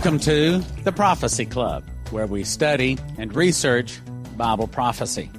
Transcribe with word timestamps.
Welcome 0.00 0.20
to 0.20 0.60
the 0.82 0.92
Prophecy 0.92 1.44
Club, 1.44 1.84
where 2.08 2.26
we 2.26 2.42
study 2.42 2.96
and 3.18 3.36
research 3.36 4.00
Bible 4.34 4.66
prophecy. 4.66 5.30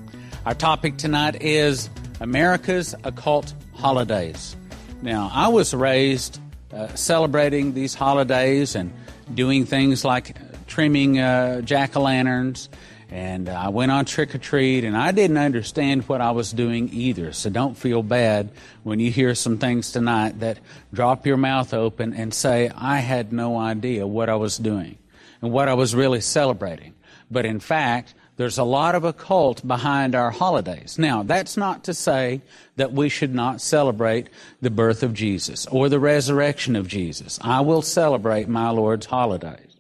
Our 0.46 0.54
topic 0.54 0.98
tonight 0.98 1.42
is 1.42 1.90
America's 2.20 2.94
occult 3.04 3.56
holidays. 3.74 4.56
Now, 5.02 5.32
I 5.34 5.48
was 5.48 5.74
raised 5.74 6.40
uh, 6.72 6.94
celebrating 6.94 7.74
these 7.74 7.96
holidays 7.96 8.76
and 8.76 8.94
doing 9.34 9.66
things 9.66 10.06
like 10.06 10.38
trimming 10.68 11.18
uh, 11.18 11.62
jack 11.62 11.98
o' 11.98 12.02
lanterns 12.02 12.70
and 13.12 13.50
I 13.50 13.68
went 13.68 13.92
on 13.92 14.06
trick 14.06 14.34
or 14.34 14.38
treat, 14.38 14.86
and 14.86 14.96
I 14.96 15.12
didn't 15.12 15.38
understand 15.38 16.08
what 16.08 16.22
I 16.22 16.32
was 16.32 16.54
doing 16.54 16.90
either. 16.94 17.34
So 17.34 17.50
don't 17.50 17.78
feel 17.78 18.04
bad 18.04 18.50
when 18.84 19.02
you 19.02 19.12
hear 19.12 19.36
some 19.36 19.58
things 19.58 19.92
tonight 19.92 20.40
that 20.40 20.60
drop 20.94 21.28
your 21.28 21.36
mouth 21.36 21.74
open 21.74 22.14
and 22.14 22.34
say, 22.34 22.72
I 22.74 23.00
had 23.00 23.34
no 23.34 23.58
idea 23.58 24.08
what 24.08 24.30
I 24.30 24.36
was 24.36 24.58
doing 24.58 24.98
and 25.42 25.52
what 25.52 25.68
I 25.68 25.74
was 25.74 25.94
really 25.94 26.22
celebrating. 26.22 26.94
But 27.30 27.46
in 27.46 27.60
fact, 27.60 28.14
there's 28.38 28.58
a 28.58 28.64
lot 28.64 28.96
of 28.96 29.04
occult 29.04 29.68
behind 29.68 30.16
our 30.16 30.32
holidays. 30.32 30.98
Now, 30.98 31.22
that's 31.22 31.58
not 31.58 31.84
to 31.84 31.94
say 31.94 32.42
that 32.78 32.94
we 32.94 33.10
should 33.10 33.36
not 33.36 33.60
celebrate 33.60 34.30
the 34.62 34.72
birth 34.72 35.04
of 35.04 35.14
Jesus 35.14 35.68
or 35.68 35.90
the 35.90 36.00
resurrection 36.00 36.78
of 36.78 36.88
Jesus. 36.88 37.40
I 37.42 37.60
will 37.60 37.82
celebrate 37.82 38.48
my 38.48 38.70
Lord's 38.70 39.06
holidays. 39.08 39.76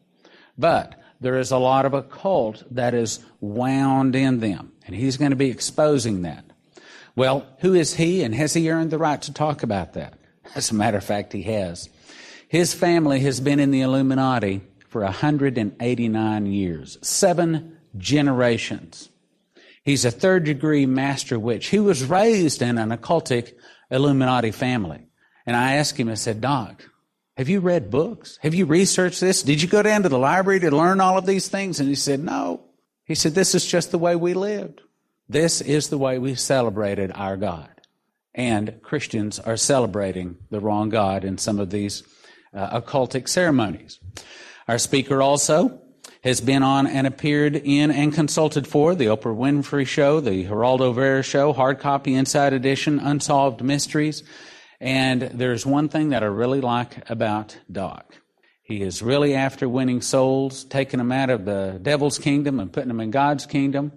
But 0.57 1.01
there 1.21 1.38
is 1.38 1.52
a 1.52 1.57
lot 1.57 1.85
of 1.85 1.93
occult 1.93 2.63
that 2.71 2.93
is 2.93 3.20
wound 3.39 4.16
in 4.16 4.39
them, 4.39 4.73
and 4.85 4.95
he's 4.95 5.17
going 5.17 5.29
to 5.29 5.38
be 5.38 5.52
exposing 5.52 6.23
that. 6.23 6.43
Well, 7.15 7.46
who 7.59 7.73
is 7.73 7.96
he, 7.96 8.23
and 8.23 8.34
has 8.35 8.54
he 8.54 8.70
earned 8.70 8.91
the 8.91 8.98
right 8.98 9.21
to 9.21 9.34
talk 9.34 9.63
about 9.63 9.93
that? 9.93 10.18
As 10.55 10.71
a 10.71 10.76
matter 10.76 10.98
of 10.98 11.04
fact, 11.04 11.31
he 11.31 11.43
has. 11.43 11.90
His 12.48 12.73
family 12.73 13.20
has 13.21 13.40
been 13.40 13.59
in 13.59 13.71
the 13.71 13.81
Illuminati 13.81 14.62
for 14.90 15.04
189 15.04 16.46
years, 16.48 16.98
seven 17.01 17.77
generations. 17.98 19.09
He's 19.84 20.05
a 20.05 20.12
third 20.12 20.43
degree 20.43 20.85
master 20.85 21.40
witch. 21.40 21.68
He 21.68 21.79
was 21.79 22.03
raised 22.03 22.62
in 22.62 22.77
an 22.77 22.90
occultic 22.90 23.53
Illuminati 23.90 24.51
family. 24.51 25.07
And 25.46 25.55
I 25.55 25.76
asked 25.76 25.98
him, 25.98 26.09
I 26.09 26.15
said, 26.15 26.41
Doc, 26.41 26.84
have 27.37 27.49
you 27.49 27.60
read 27.60 27.90
books? 27.90 28.37
Have 28.41 28.54
you 28.54 28.65
researched 28.65 29.21
this? 29.21 29.43
Did 29.43 29.62
you 29.62 29.68
go 29.68 29.82
down 29.82 30.04
to 30.04 30.10
the 30.10 30.20
library 30.20 30.60
to 30.62 30.71
learn 30.71 30.99
all 30.99 31.18
of 31.18 31.26
these 31.26 31.48
things? 31.48 31.79
And 31.79 31.87
he 31.87 31.96
said, 31.96 32.20
No. 32.20 32.65
He 33.05 33.15
said, 33.15 33.34
This 33.34 33.55
is 33.55 33.65
just 33.65 33.91
the 33.91 33.98
way 33.98 34.15
we 34.15 34.34
lived. 34.34 34.82
This 35.29 35.62
is 35.62 35.90
the 35.90 35.98
way 35.98 36.20
we 36.20 36.35
celebrated 36.35 37.12
our 37.15 37.37
God. 37.37 37.70
And 38.34 38.82
Christians 38.82 39.40
are 39.40 39.57
celebrating 39.57 40.37
the 40.49 40.59
wrong 40.59 40.90
God 40.90 41.24
in 41.24 41.37
some 41.37 41.59
of 41.59 41.70
these 41.70 42.04
uh, 42.54 42.82
occultic 42.82 43.27
ceremonies. 43.27 43.99
Our 44.68 44.77
speaker 44.77 45.21
also 45.21 45.82
has 46.24 46.41
been 46.41 46.63
on 46.63 46.85
and 46.85 47.07
appeared 47.07 47.55
in 47.55 47.91
and 47.91 48.13
consulted 48.13 48.68
for 48.68 48.93
the 48.93 49.05
Oprah 49.05 49.35
Winfrey 49.35 49.87
Show, 49.87 50.20
the 50.20 50.46
Geraldo 50.46 50.90
Rivera 50.90 51.24
Show, 51.24 51.54
Hard 51.54 51.79
Copy 51.79 52.13
Inside 52.13 52.54
Edition, 52.54 52.99
Unsolved 52.99 53.63
Mysteries, 53.63 54.24
and 54.82 55.21
there's 55.21 55.63
one 55.63 55.90
thing 55.90 56.10
that 56.10 56.24
I 56.24 56.26
really 56.26 56.60
like 56.60 57.07
about 57.07 57.55
Doc. 57.71 58.15
He 58.63 58.82
is 58.82 59.04
really 59.04 59.35
after 59.35 59.70
winning 59.70 60.01
souls, 60.01 60.63
taking 60.63 60.98
them 60.98 61.12
out 61.12 61.29
of 61.29 61.46
the 61.46 61.79
devil's 61.79 62.18
kingdom 62.18 62.60
and 62.60 62.74
putting 62.74 62.87
them 62.87 62.99
in 62.99 63.12
God's 63.12 63.46
kingdom. 63.46 63.91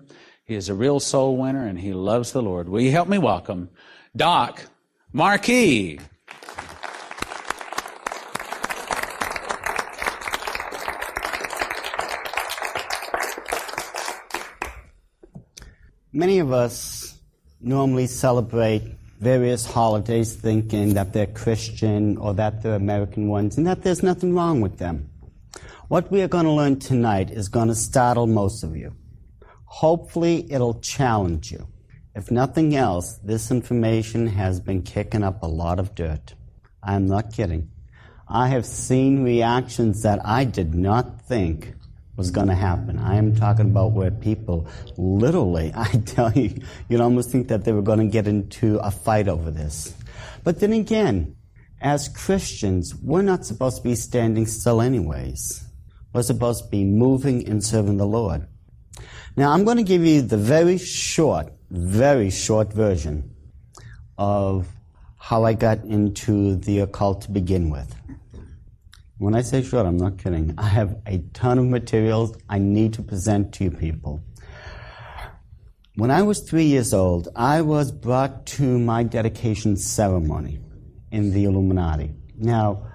He 0.44 0.54
is 0.54 0.68
a 0.68 0.74
real 0.74 1.00
soul 1.00 1.38
winner 1.38 1.66
and 1.66 1.78
he 1.80 1.94
loves 1.94 2.32
the 2.32 2.42
Lord. 2.42 2.68
Will 2.68 2.82
you 2.82 2.90
help 2.90 3.08
me 3.08 3.16
welcome 3.16 3.70
Doc 4.14 4.62
Marquis? 5.10 6.00
Many 16.12 16.40
of 16.40 16.52
us 16.52 17.18
normally 17.58 18.06
celebrate 18.06 18.82
various 19.20 19.64
holidays 19.64 20.34
thinking 20.34 20.94
that 20.94 21.12
they're 21.12 21.26
Christian 21.26 22.16
or 22.18 22.34
that 22.34 22.62
they're 22.62 22.74
American 22.74 23.28
ones 23.28 23.56
and 23.56 23.66
that 23.66 23.82
there's 23.82 24.02
nothing 24.02 24.34
wrong 24.34 24.60
with 24.60 24.78
them. 24.78 25.08
What 25.88 26.10
we 26.10 26.22
are 26.22 26.28
going 26.28 26.46
to 26.46 26.50
learn 26.50 26.78
tonight 26.78 27.30
is 27.30 27.48
going 27.48 27.68
to 27.68 27.74
startle 27.74 28.26
most 28.26 28.64
of 28.64 28.76
you. 28.76 28.94
Hopefully, 29.66 30.46
it'll 30.50 30.80
challenge 30.80 31.52
you. 31.52 31.66
If 32.14 32.30
nothing 32.30 32.76
else, 32.76 33.18
this 33.24 33.50
information 33.50 34.26
has 34.28 34.60
been 34.60 34.82
kicking 34.82 35.22
up 35.22 35.42
a 35.42 35.46
lot 35.46 35.78
of 35.78 35.94
dirt. 35.94 36.34
I'm 36.82 37.06
not 37.06 37.32
kidding. 37.32 37.70
I 38.28 38.48
have 38.48 38.64
seen 38.64 39.24
reactions 39.24 40.02
that 40.02 40.24
I 40.24 40.44
did 40.44 40.74
not 40.74 41.22
think 41.22 41.74
was 42.16 42.30
going 42.30 42.48
to 42.48 42.54
happen. 42.54 42.98
I 42.98 43.16
am 43.16 43.34
talking 43.34 43.66
about 43.66 43.92
where 43.92 44.10
people 44.10 44.68
literally, 44.96 45.72
I 45.76 45.88
tell 46.06 46.32
you, 46.32 46.60
you'd 46.88 47.00
almost 47.00 47.30
think 47.30 47.48
that 47.48 47.64
they 47.64 47.72
were 47.72 47.82
going 47.82 47.98
to 47.98 48.06
get 48.06 48.26
into 48.26 48.78
a 48.78 48.90
fight 48.90 49.28
over 49.28 49.50
this. 49.50 49.94
But 50.42 50.60
then 50.60 50.72
again, 50.72 51.36
as 51.80 52.08
Christians, 52.08 52.94
we're 52.94 53.22
not 53.22 53.44
supposed 53.44 53.78
to 53.78 53.82
be 53.82 53.94
standing 53.94 54.46
still 54.46 54.80
anyways. 54.80 55.64
We're 56.12 56.22
supposed 56.22 56.64
to 56.64 56.70
be 56.70 56.84
moving 56.84 57.48
and 57.48 57.62
serving 57.62 57.96
the 57.96 58.06
Lord. 58.06 58.46
Now, 59.36 59.52
I'm 59.52 59.64
going 59.64 59.78
to 59.78 59.82
give 59.82 60.04
you 60.04 60.22
the 60.22 60.36
very 60.36 60.78
short, 60.78 61.52
very 61.70 62.30
short 62.30 62.72
version 62.72 63.34
of 64.16 64.68
how 65.18 65.44
I 65.44 65.54
got 65.54 65.82
into 65.84 66.54
the 66.56 66.80
occult 66.80 67.22
to 67.22 67.30
begin 67.30 67.68
with. 67.68 67.92
When 69.18 69.34
I 69.34 69.42
say 69.42 69.62
short, 69.62 69.86
I'm 69.86 69.96
not 69.96 70.18
kidding. 70.18 70.54
I 70.58 70.66
have 70.68 70.96
a 71.06 71.18
ton 71.32 71.58
of 71.58 71.66
materials 71.66 72.36
I 72.48 72.58
need 72.58 72.94
to 72.94 73.02
present 73.02 73.54
to 73.54 73.64
you 73.64 73.70
people. 73.70 74.24
When 75.94 76.10
I 76.10 76.22
was 76.22 76.40
three 76.40 76.64
years 76.64 76.92
old, 76.92 77.28
I 77.36 77.62
was 77.62 77.92
brought 77.92 78.44
to 78.58 78.78
my 78.80 79.04
dedication 79.04 79.76
ceremony 79.76 80.58
in 81.12 81.32
the 81.32 81.44
Illuminati. 81.44 82.12
Now, 82.36 82.90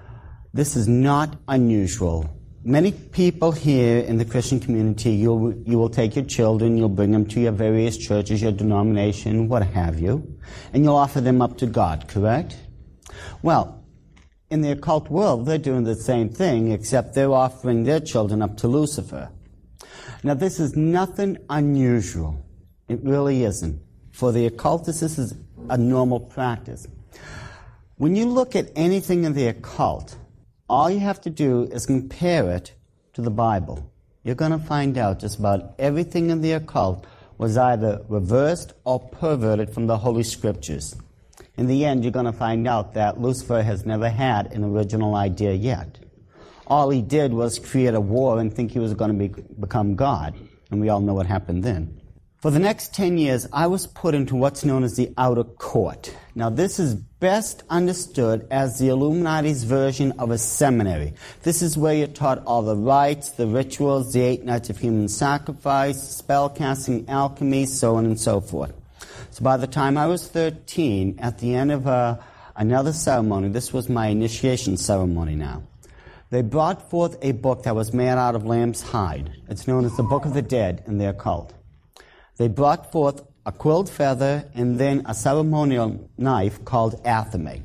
this 0.54 0.76
is 0.76 0.90
not 0.90 1.38
unusual. 1.48 2.30
Many 2.66 2.92
people 2.92 3.54
here 3.54 4.00
in 4.00 4.18
the 4.18 4.26
Christian 4.26 4.60
community, 4.60 5.12
you'll, 5.12 5.54
you 5.66 5.78
will 5.78 5.90
take 5.90 6.18
your 6.18 6.26
children, 6.26 6.76
you'll 6.76 6.90
bring 6.90 7.12
them 7.12 7.26
to 7.28 7.40
your 7.40 7.54
various 7.54 7.98
churches, 7.98 8.42
your 8.42 8.52
denomination, 8.52 9.48
what 9.48 9.64
have 9.64 10.02
you, 10.02 10.38
and 10.74 10.84
you'll 10.84 10.98
offer 10.98 11.22
them 11.22 11.42
up 11.42 11.58
to 11.60 11.66
God, 11.66 12.10
correct? 12.10 12.58
Well, 13.42 13.79
in 14.50 14.62
the 14.62 14.72
occult 14.72 15.10
world, 15.10 15.46
they're 15.46 15.58
doing 15.58 15.84
the 15.84 15.96
same 15.96 16.30
thing, 16.30 16.72
except 16.72 17.14
they're 17.14 17.32
offering 17.32 17.84
their 17.84 18.00
children 18.00 18.42
up 18.42 18.58
to 18.58 18.68
Lucifer. 18.68 19.30
Now, 20.24 20.34
this 20.34 20.60
is 20.60 20.76
nothing 20.76 21.38
unusual. 21.50 22.44
It 22.88 23.00
really 23.04 23.44
isn't. 23.44 23.82
For 24.12 24.32
the 24.32 24.48
occultists, 24.48 25.02
this 25.02 25.18
is 25.20 25.36
a 25.70 25.78
normal 25.78 26.20
practice. 26.20 26.88
When 27.98 28.16
you 28.16 28.26
look 28.26 28.56
at 28.56 28.72
anything 28.76 29.24
in 29.24 29.34
the 29.34 29.48
occult, 29.48 30.18
all 30.68 30.90
you 30.90 31.00
have 31.00 31.22
to 31.22 31.30
do 31.30 31.64
is 31.64 31.86
compare 31.86 32.52
it 32.52 32.74
to 33.14 33.22
the 33.22 33.32
Bible. 33.32 33.92
You're 34.24 34.36
going 34.36 34.52
to 34.52 34.60
find 34.60 34.98
out 34.98 35.20
just 35.20 35.40
about 35.40 35.76
everything 35.80 36.30
in 36.30 36.42
the 36.42 36.54
occult 36.54 37.06
was 37.38 37.58
either 37.58 38.02
reversed 38.10 38.74
or 38.84 39.00
perverted 39.00 39.70
from 39.70 39.88
the 39.88 39.98
Holy 39.98 40.24
Scriptures. 40.24 40.96
In 41.60 41.68
the 41.68 41.84
end, 41.84 42.06
you're 42.06 42.14
going 42.14 42.26
to 42.26 42.32
find 42.32 42.70
out 42.70 42.94
that 42.94 43.20
Lucifer 43.20 43.62
has 43.62 43.86
never 43.86 44.08
had 44.08 44.54
an 44.54 44.64
original 44.64 45.16
idea 45.16 45.52
yet. 45.52 46.00
All 46.68 46.90
he 46.90 47.02
did 47.02 47.34
was 47.34 47.60
create 47.60 47.94
a 47.94 48.00
war 48.00 48.40
and 48.40 48.54
think 48.54 48.72
he 48.72 48.80
was 48.80 48.94
going 48.94 49.12
to 49.12 49.28
be, 49.28 49.42
become 49.60 49.98
God. 49.98 50.36
And 50.72 50.80
we 50.80 50.88
all 50.88 51.02
know 51.02 51.14
what 51.14 51.26
happened 51.26 51.66
then. 51.66 52.00
For 52.38 52.50
the 52.50 52.60
next 52.60 52.94
10 52.94 53.18
years, 53.18 53.46
I 53.52 53.68
was 53.68 53.88
put 53.88 54.16
into 54.16 54.38
what's 54.38 54.64
known 54.64 54.86
as 54.86 54.96
the 54.96 55.14
outer 55.18 55.44
court. 55.44 56.16
Now, 56.34 56.50
this 56.50 56.80
is 56.80 56.96
best 56.96 57.64
understood 57.70 58.48
as 58.50 58.80
the 58.80 58.88
Illuminati's 58.88 59.66
version 59.66 60.14
of 60.14 60.32
a 60.32 60.38
seminary. 60.38 61.14
This 61.44 61.62
is 61.62 61.78
where 61.78 61.94
you're 61.94 62.08
taught 62.08 62.42
all 62.46 62.62
the 62.62 62.78
rites, 62.78 63.32
the 63.32 63.48
rituals, 63.48 64.14
the 64.14 64.22
eight 64.22 64.46
nights 64.46 64.70
of 64.70 64.78
human 64.78 65.10
sacrifice, 65.10 66.02
spell 66.02 66.48
casting, 66.50 67.10
alchemy, 67.10 67.66
so 67.66 67.98
on 67.98 68.06
and 68.06 68.18
so 68.18 68.40
forth. 68.40 68.79
So 69.40 69.44
by 69.44 69.56
the 69.56 69.68
time 69.68 69.98
I 69.98 70.06
was 70.06 70.28
13, 70.28 71.20
at 71.20 71.40
the 71.40 71.56
end 71.56 71.72
of 71.72 71.88
uh, 71.88 72.18
another 72.58 72.92
ceremony, 72.92 73.48
this 73.48 73.72
was 73.72 73.88
my 73.88 74.08
initiation 74.08 74.76
ceremony 74.76 75.34
now, 75.36 75.64
they 76.30 76.42
brought 76.42 76.90
forth 76.90 77.18
a 77.22 77.32
book 77.32 77.64
that 77.64 77.74
was 77.74 77.94
made 77.94 78.10
out 78.10 78.36
of 78.36 78.46
lamb's 78.46 78.82
hide. 78.82 79.32
It's 79.48 79.66
known 79.66 79.86
as 79.86 79.96
the 79.96 80.04
Book 80.04 80.26
of 80.26 80.34
the 80.34 80.42
Dead 80.42 80.84
in 80.88 80.98
their 80.98 81.14
cult. 81.14 81.54
They 82.36 82.50
brought 82.50 82.92
forth 82.92 83.24
a 83.46 83.54
quilled 83.54 83.90
feather 83.90 84.44
and 84.56 84.78
then 84.78 85.04
a 85.06 85.16
ceremonial 85.16 86.10
knife 86.18 86.66
called 86.66 87.02
athame. 87.06 87.64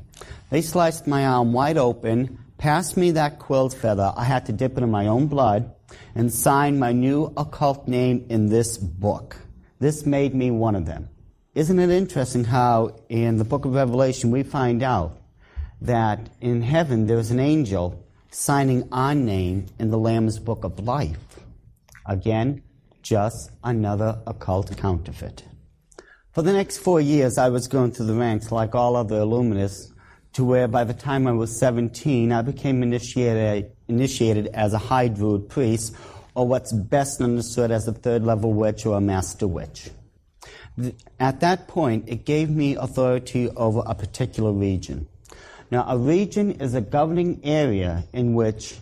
They 0.51 0.61
sliced 0.61 1.07
my 1.07 1.25
arm 1.25 1.51
wide 1.51 1.77
open, 1.77 2.39
passed 2.57 2.95
me 2.95 3.11
that 3.11 3.39
quilled 3.39 3.73
feather. 3.73 4.13
I 4.15 4.23
had 4.23 4.45
to 4.45 4.53
dip 4.53 4.77
it 4.77 4.83
in 4.83 4.91
my 4.91 5.07
own 5.07 5.27
blood 5.27 5.75
and 6.15 6.31
sign 6.31 6.79
my 6.79 6.93
new 6.93 7.33
occult 7.35 7.85
name 7.85 8.27
in 8.29 8.47
this 8.47 8.77
book. 8.77 9.35
This 9.79 10.05
made 10.05 10.33
me 10.33 10.51
one 10.51 10.75
of 10.75 10.85
them. 10.85 11.09
Isn't 11.55 11.79
it 11.79 11.89
interesting 11.89 12.43
how 12.43 12.97
in 13.07 13.37
the 13.37 13.45
book 13.45 13.63
of 13.63 13.75
Revelation 13.75 14.29
we 14.29 14.43
find 14.43 14.83
out 14.83 15.17
that 15.79 16.29
in 16.41 16.61
heaven 16.61 17.07
there 17.07 17.15
was 17.15 17.31
an 17.31 17.39
angel 17.39 18.05
signing 18.29 18.89
our 18.91 19.15
name 19.15 19.67
in 19.79 19.89
the 19.89 19.97
Lamb's 19.97 20.37
Book 20.37 20.65
of 20.65 20.77
Life. 20.79 21.39
Again, 22.05 22.61
just 23.01 23.51
another 23.63 24.19
occult 24.27 24.75
counterfeit. 24.75 25.45
For 26.33 26.41
the 26.41 26.51
next 26.51 26.79
four 26.79 26.99
years, 26.99 27.37
I 27.37 27.47
was 27.47 27.69
going 27.69 27.93
through 27.93 28.07
the 28.07 28.15
ranks 28.15 28.51
like 28.51 28.75
all 28.75 28.97
other 28.97 29.21
Illuminists, 29.21 29.93
to 30.33 30.43
where 30.43 30.67
by 30.67 30.83
the 30.83 30.93
time 30.93 31.25
I 31.25 31.31
was 31.31 31.57
17, 31.57 32.33
I 32.33 32.41
became 32.41 32.83
initiated, 32.83 33.71
initiated 33.87 34.47
as 34.47 34.73
a 34.73 34.77
High 34.77 35.07
Druid 35.07 35.47
priest, 35.47 35.95
or 36.33 36.45
what's 36.45 36.73
best 36.73 37.21
understood 37.21 37.71
as 37.71 37.87
a 37.87 37.93
third 37.93 38.25
level 38.25 38.51
witch 38.51 38.85
or 38.85 38.97
a 38.97 39.01
master 39.01 39.47
witch. 39.47 39.89
At 41.19 41.39
that 41.39 41.67
point, 41.67 42.05
it 42.07 42.25
gave 42.25 42.49
me 42.49 42.75
authority 42.75 43.49
over 43.49 43.81
a 43.85 43.95
particular 43.95 44.51
region. 44.51 45.07
Now, 45.71 45.85
a 45.87 45.97
region 45.97 46.51
is 46.61 46.73
a 46.73 46.81
governing 46.81 47.39
area 47.43 48.03
in 48.13 48.33
which, 48.33 48.77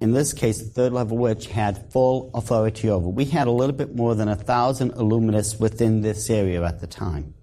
in 0.00 0.12
this 0.12 0.32
case, 0.32 0.58
the 0.58 0.68
third 0.68 0.92
level 0.92 1.18
witch 1.18 1.46
had 1.46 1.92
full 1.92 2.30
authority 2.34 2.88
over. 2.88 3.08
We 3.08 3.26
had 3.26 3.46
a 3.46 3.52
little 3.52 3.74
bit 3.74 3.94
more 3.94 4.14
than 4.14 4.28
a 4.28 4.36
thousand 4.36 4.92
Illuminists 4.92 5.60
within 5.60 6.00
this 6.00 6.30
area 6.30 6.62
at 6.64 6.80
the 6.80 6.86
time. 6.86 7.34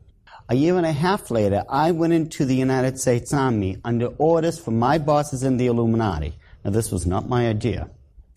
A 0.50 0.56
year 0.56 0.75
and 0.75 0.86
a 0.86 0.92
half 0.92 1.31
later, 1.31 1.63
I 1.69 1.92
went 1.92 2.12
into 2.13 2.44
the 2.44 2.56
United 2.56 3.00
States 3.00 3.33
Army 3.33 3.77
under 3.86 4.07
orders 4.18 4.59
from 4.59 4.77
my 4.77 4.98
bosses 4.98 5.44
in 5.44 5.57
the 5.57 5.68
Illuminati. 5.68 6.33
Now, 6.65 6.71
this 6.71 6.92
was 6.92 7.06
not 7.06 7.30
my 7.30 7.48
idea. 7.48 7.89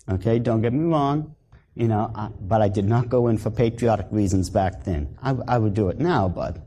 Okay, 0.09 0.39
don't 0.39 0.63
get 0.63 0.73
me 0.73 0.85
wrong. 0.85 1.35
You 1.75 1.89
know, 1.89 2.11
I, 2.15 2.29
but 2.41 2.63
I 2.63 2.69
did 2.69 2.85
not 2.85 3.09
go 3.09 3.27
in 3.29 3.39
for 3.39 3.51
patriotic 3.51 4.07
reasons 4.11 4.49
back 4.51 4.85
then. 4.85 5.17
I, 5.23 5.37
I 5.49 5.59
would 5.59 5.75
do 5.75 5.89
it 5.89 5.99
now, 5.99 6.29
but 6.29 6.59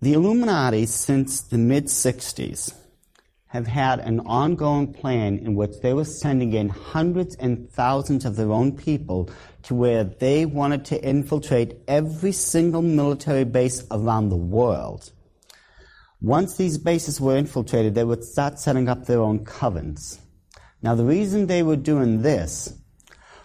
the 0.00 0.14
Illuminati, 0.14 0.86
since 0.86 1.42
the 1.42 1.58
mid 1.58 1.86
60s, 1.86 2.72
have 3.48 3.66
had 3.66 3.98
an 3.98 4.20
ongoing 4.20 4.92
plan 4.92 5.38
in 5.38 5.56
which 5.56 5.80
they 5.82 5.92
were 5.92 6.04
sending 6.04 6.52
in 6.52 6.68
hundreds 6.68 7.34
and 7.36 7.68
thousands 7.70 8.24
of 8.24 8.36
their 8.36 8.52
own 8.52 8.76
people 8.76 9.28
to 9.64 9.74
where 9.74 10.04
they 10.04 10.46
wanted 10.46 10.84
to 10.84 11.04
infiltrate 11.04 11.76
every 11.88 12.32
single 12.32 12.80
military 12.80 13.44
base 13.44 13.84
around 13.90 14.28
the 14.28 14.36
world. 14.36 15.10
Once 16.22 16.56
these 16.56 16.78
bases 16.78 17.20
were 17.20 17.36
infiltrated, 17.36 17.94
they 17.94 18.04
would 18.04 18.22
start 18.22 18.58
setting 18.58 18.88
up 18.88 19.04
their 19.04 19.20
own 19.20 19.44
covens. 19.44 20.18
Now, 20.80 20.94
the 20.94 21.04
reason 21.04 21.46
they 21.46 21.62
were 21.62 21.76
doing 21.76 22.22
this 22.22 22.72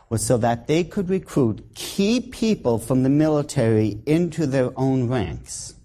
was 0.09 0.25
so 0.25 0.37
that 0.37 0.67
they 0.67 0.83
could 0.83 1.09
recruit 1.09 1.63
key 1.75 2.19
people 2.19 2.77
from 2.79 3.03
the 3.03 3.09
military 3.09 3.99
into 4.05 4.45
their 4.45 4.71
own 4.77 5.07
ranks. 5.07 5.75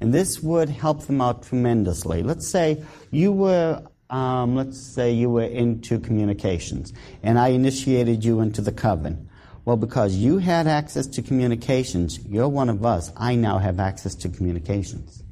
And 0.00 0.14
this 0.14 0.40
would 0.40 0.70
help 0.70 1.02
them 1.02 1.20
out 1.20 1.42
tremendously. 1.42 2.22
Let's 2.22 2.48
say 2.48 2.82
you 3.10 3.32
were, 3.32 3.82
um, 4.08 4.56
let's 4.56 4.80
say 4.80 5.12
you 5.12 5.28
were 5.28 5.44
into 5.44 5.98
communications, 5.98 6.92
and 7.22 7.38
I 7.38 7.48
initiated 7.48 8.24
you 8.24 8.40
into 8.40 8.62
the 8.62 8.72
coven. 8.72 9.28
Well, 9.66 9.76
because 9.76 10.16
you 10.16 10.38
had 10.38 10.66
access 10.66 11.06
to 11.08 11.22
communications, 11.22 12.18
you're 12.26 12.48
one 12.48 12.70
of 12.70 12.84
us. 12.84 13.12
I 13.14 13.34
now 13.34 13.58
have 13.58 13.78
access 13.78 14.14
to 14.16 14.30
communications. 14.30 15.22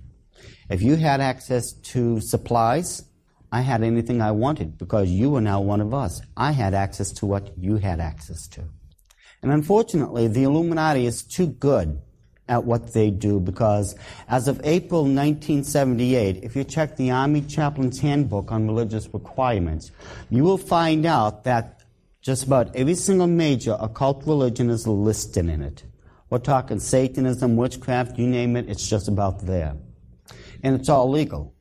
If 0.68 0.82
you 0.82 0.96
had 0.96 1.22
access 1.22 1.72
to 1.72 2.20
supplies, 2.20 3.07
I 3.50 3.62
had 3.62 3.82
anything 3.82 4.20
I 4.20 4.32
wanted 4.32 4.76
because 4.76 5.08
you 5.08 5.30
were 5.30 5.40
now 5.40 5.60
one 5.60 5.80
of 5.80 5.94
us. 5.94 6.20
I 6.36 6.52
had 6.52 6.74
access 6.74 7.12
to 7.12 7.26
what 7.26 7.56
you 7.56 7.76
had 7.76 8.00
access 8.00 8.46
to. 8.48 8.64
And 9.42 9.52
unfortunately, 9.52 10.28
the 10.28 10.42
Illuminati 10.42 11.06
is 11.06 11.22
too 11.22 11.46
good 11.46 12.00
at 12.48 12.64
what 12.64 12.92
they 12.92 13.10
do 13.10 13.38
because 13.40 13.94
as 14.28 14.48
of 14.48 14.60
April 14.64 15.02
1978, 15.02 16.42
if 16.42 16.56
you 16.56 16.64
check 16.64 16.96
the 16.96 17.10
Army 17.10 17.42
Chaplain's 17.42 18.00
Handbook 18.00 18.50
on 18.50 18.66
Religious 18.66 19.08
Requirements, 19.12 19.92
you 20.30 20.42
will 20.42 20.58
find 20.58 21.06
out 21.06 21.44
that 21.44 21.82
just 22.20 22.44
about 22.44 22.74
every 22.74 22.94
single 22.94 23.26
major 23.26 23.76
occult 23.78 24.26
religion 24.26 24.70
is 24.70 24.86
listed 24.86 25.48
in 25.48 25.62
it. 25.62 25.84
We're 26.30 26.38
talking 26.38 26.78
Satanism, 26.78 27.56
witchcraft, 27.56 28.18
you 28.18 28.26
name 28.26 28.56
it, 28.56 28.68
it's 28.68 28.88
just 28.88 29.08
about 29.08 29.46
there. 29.46 29.76
And 30.62 30.74
it's 30.74 30.88
all 30.88 31.10
legal. 31.10 31.54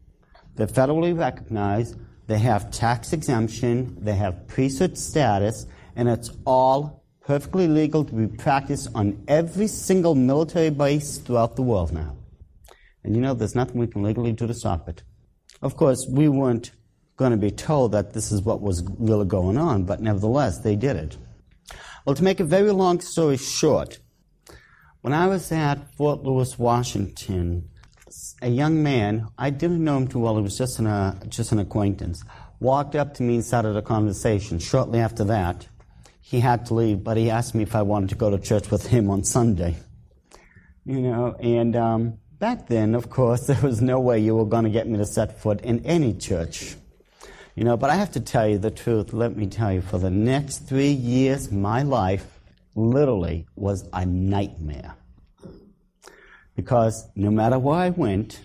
They're 0.58 0.68
federally 0.68 1.18
recognized, 1.18 1.96
they 2.26 2.40
have 2.40 2.72
tax 2.72 3.14
exemption, 3.14 3.96
they 4.02 4.16
have 4.16 4.48
priesthood 4.48 4.98
status, 4.98 5.68
and 5.96 6.10
it's 6.10 6.32
all 6.46 7.04
perfectly 7.22 7.68
legal 7.68 8.04
to 8.04 8.14
be 8.14 8.28
practiced 8.28 8.90
on 8.96 9.24
every 9.28 9.68
single 9.68 10.16
military 10.16 10.72
base 10.72 11.20
throughout 11.20 11.56
the 11.56 11.62
world 11.62 11.94
now. 11.94 12.18
And 13.04 13.16
you 13.16 13.22
know, 13.22 13.34
there's 13.34 13.56
nothing 13.56 13.80
we 13.80 13.88
can 13.88 14.02
legally 14.02 14.34
do 14.34 14.48
to 14.48 14.54
stop 14.54 14.90
it. 14.90 15.04
Of 15.62 15.78
course, 15.78 16.08
we 16.10 16.28
weren't 16.28 16.72
going 17.18 17.32
to 17.32 17.38
be 17.38 17.52
told 17.52 17.92
that 17.92 18.14
this 18.14 18.32
is 18.32 18.42
what 18.42 18.62
was 18.62 18.84
really 18.98 19.26
going 19.26 19.58
on, 19.58 19.84
but 19.84 20.02
nevertheless, 20.02 20.60
they 20.60 20.76
did 20.76 20.96
it. 20.96 21.18
Well, 22.06 22.16
to 22.16 22.24
make 22.24 22.40
a 22.40 22.46
very 22.46 22.72
long 22.72 23.00
story 23.00 23.38
short, 23.38 24.00
when 25.02 25.14
I 25.14 25.28
was 25.28 25.52
at 25.52 25.94
Fort 25.96 26.24
Lewis, 26.24 26.58
Washington, 26.58 27.70
a 28.42 28.50
young 28.50 28.84
man, 28.84 29.28
I 29.38 29.50
didn't 29.50 29.84
know 29.84 29.98
him 29.98 30.08
too 30.08 30.20
well, 30.20 30.38
he 30.38 30.44
was 30.44 30.58
just 30.58 30.80
an, 30.80 30.88
uh, 30.88 31.26
just 31.28 31.52
an 31.52 31.60
acquaintance, 31.60 32.24
walked 32.60 32.96
up 32.96 33.14
to 33.16 33.24
me 33.24 33.36
and 33.36 33.46
started 33.46 33.76
a 33.76 33.82
conversation. 33.82 34.60
Shortly 34.60 35.00
after 35.00 35.24
that, 35.26 35.68
he 36.22 36.40
had 36.40 36.66
to 36.68 36.74
leave, 36.74 37.04
but 37.04 37.18
he 37.18 37.30
asked 37.30 37.56
me 37.56 37.64
if 37.64 37.76
I 37.76 37.82
wanted 37.82 38.10
to 38.10 38.16
go 38.16 38.30
to 38.30 38.38
church 38.38 38.70
with 38.70 38.88
him 38.88 39.10
on 39.10 39.24
Sunday. 39.24 39.78
You 40.86 41.02
know, 41.02 41.36
and 41.40 41.76
um, 41.76 42.20
back 42.40 42.68
then, 42.68 42.96
of 42.96 43.10
course, 43.10 43.42
there 43.48 43.62
was 43.62 43.82
no 43.82 44.00
way 44.00 44.20
you 44.20 44.36
were 44.36 44.46
going 44.46 44.66
to 44.66 44.70
get 44.70 44.88
me 44.88 44.98
to 44.98 45.06
set 45.06 45.40
foot 45.40 45.62
in 45.62 45.86
any 45.86 46.14
church. 46.14 46.76
You 47.56 47.64
know, 47.64 47.76
but 47.76 47.90
I 47.90 47.96
have 47.96 48.12
to 48.12 48.20
tell 48.20 48.48
you 48.48 48.60
the 48.60 48.70
truth. 48.70 49.14
Let 49.14 49.36
me 49.36 49.48
tell 49.48 49.74
you, 49.74 49.82
for 49.82 49.98
the 49.98 50.12
next 50.12 50.60
three 50.60 50.92
years, 50.92 51.52
my 51.52 51.82
life 51.82 52.26
literally 52.76 53.48
was 53.56 53.90
a 53.94 54.06
nightmare. 54.06 54.96
Because 56.58 57.08
no 57.16 57.30
matter 57.30 57.58
where 57.60 57.76
I 57.76 57.92
went, 57.92 58.42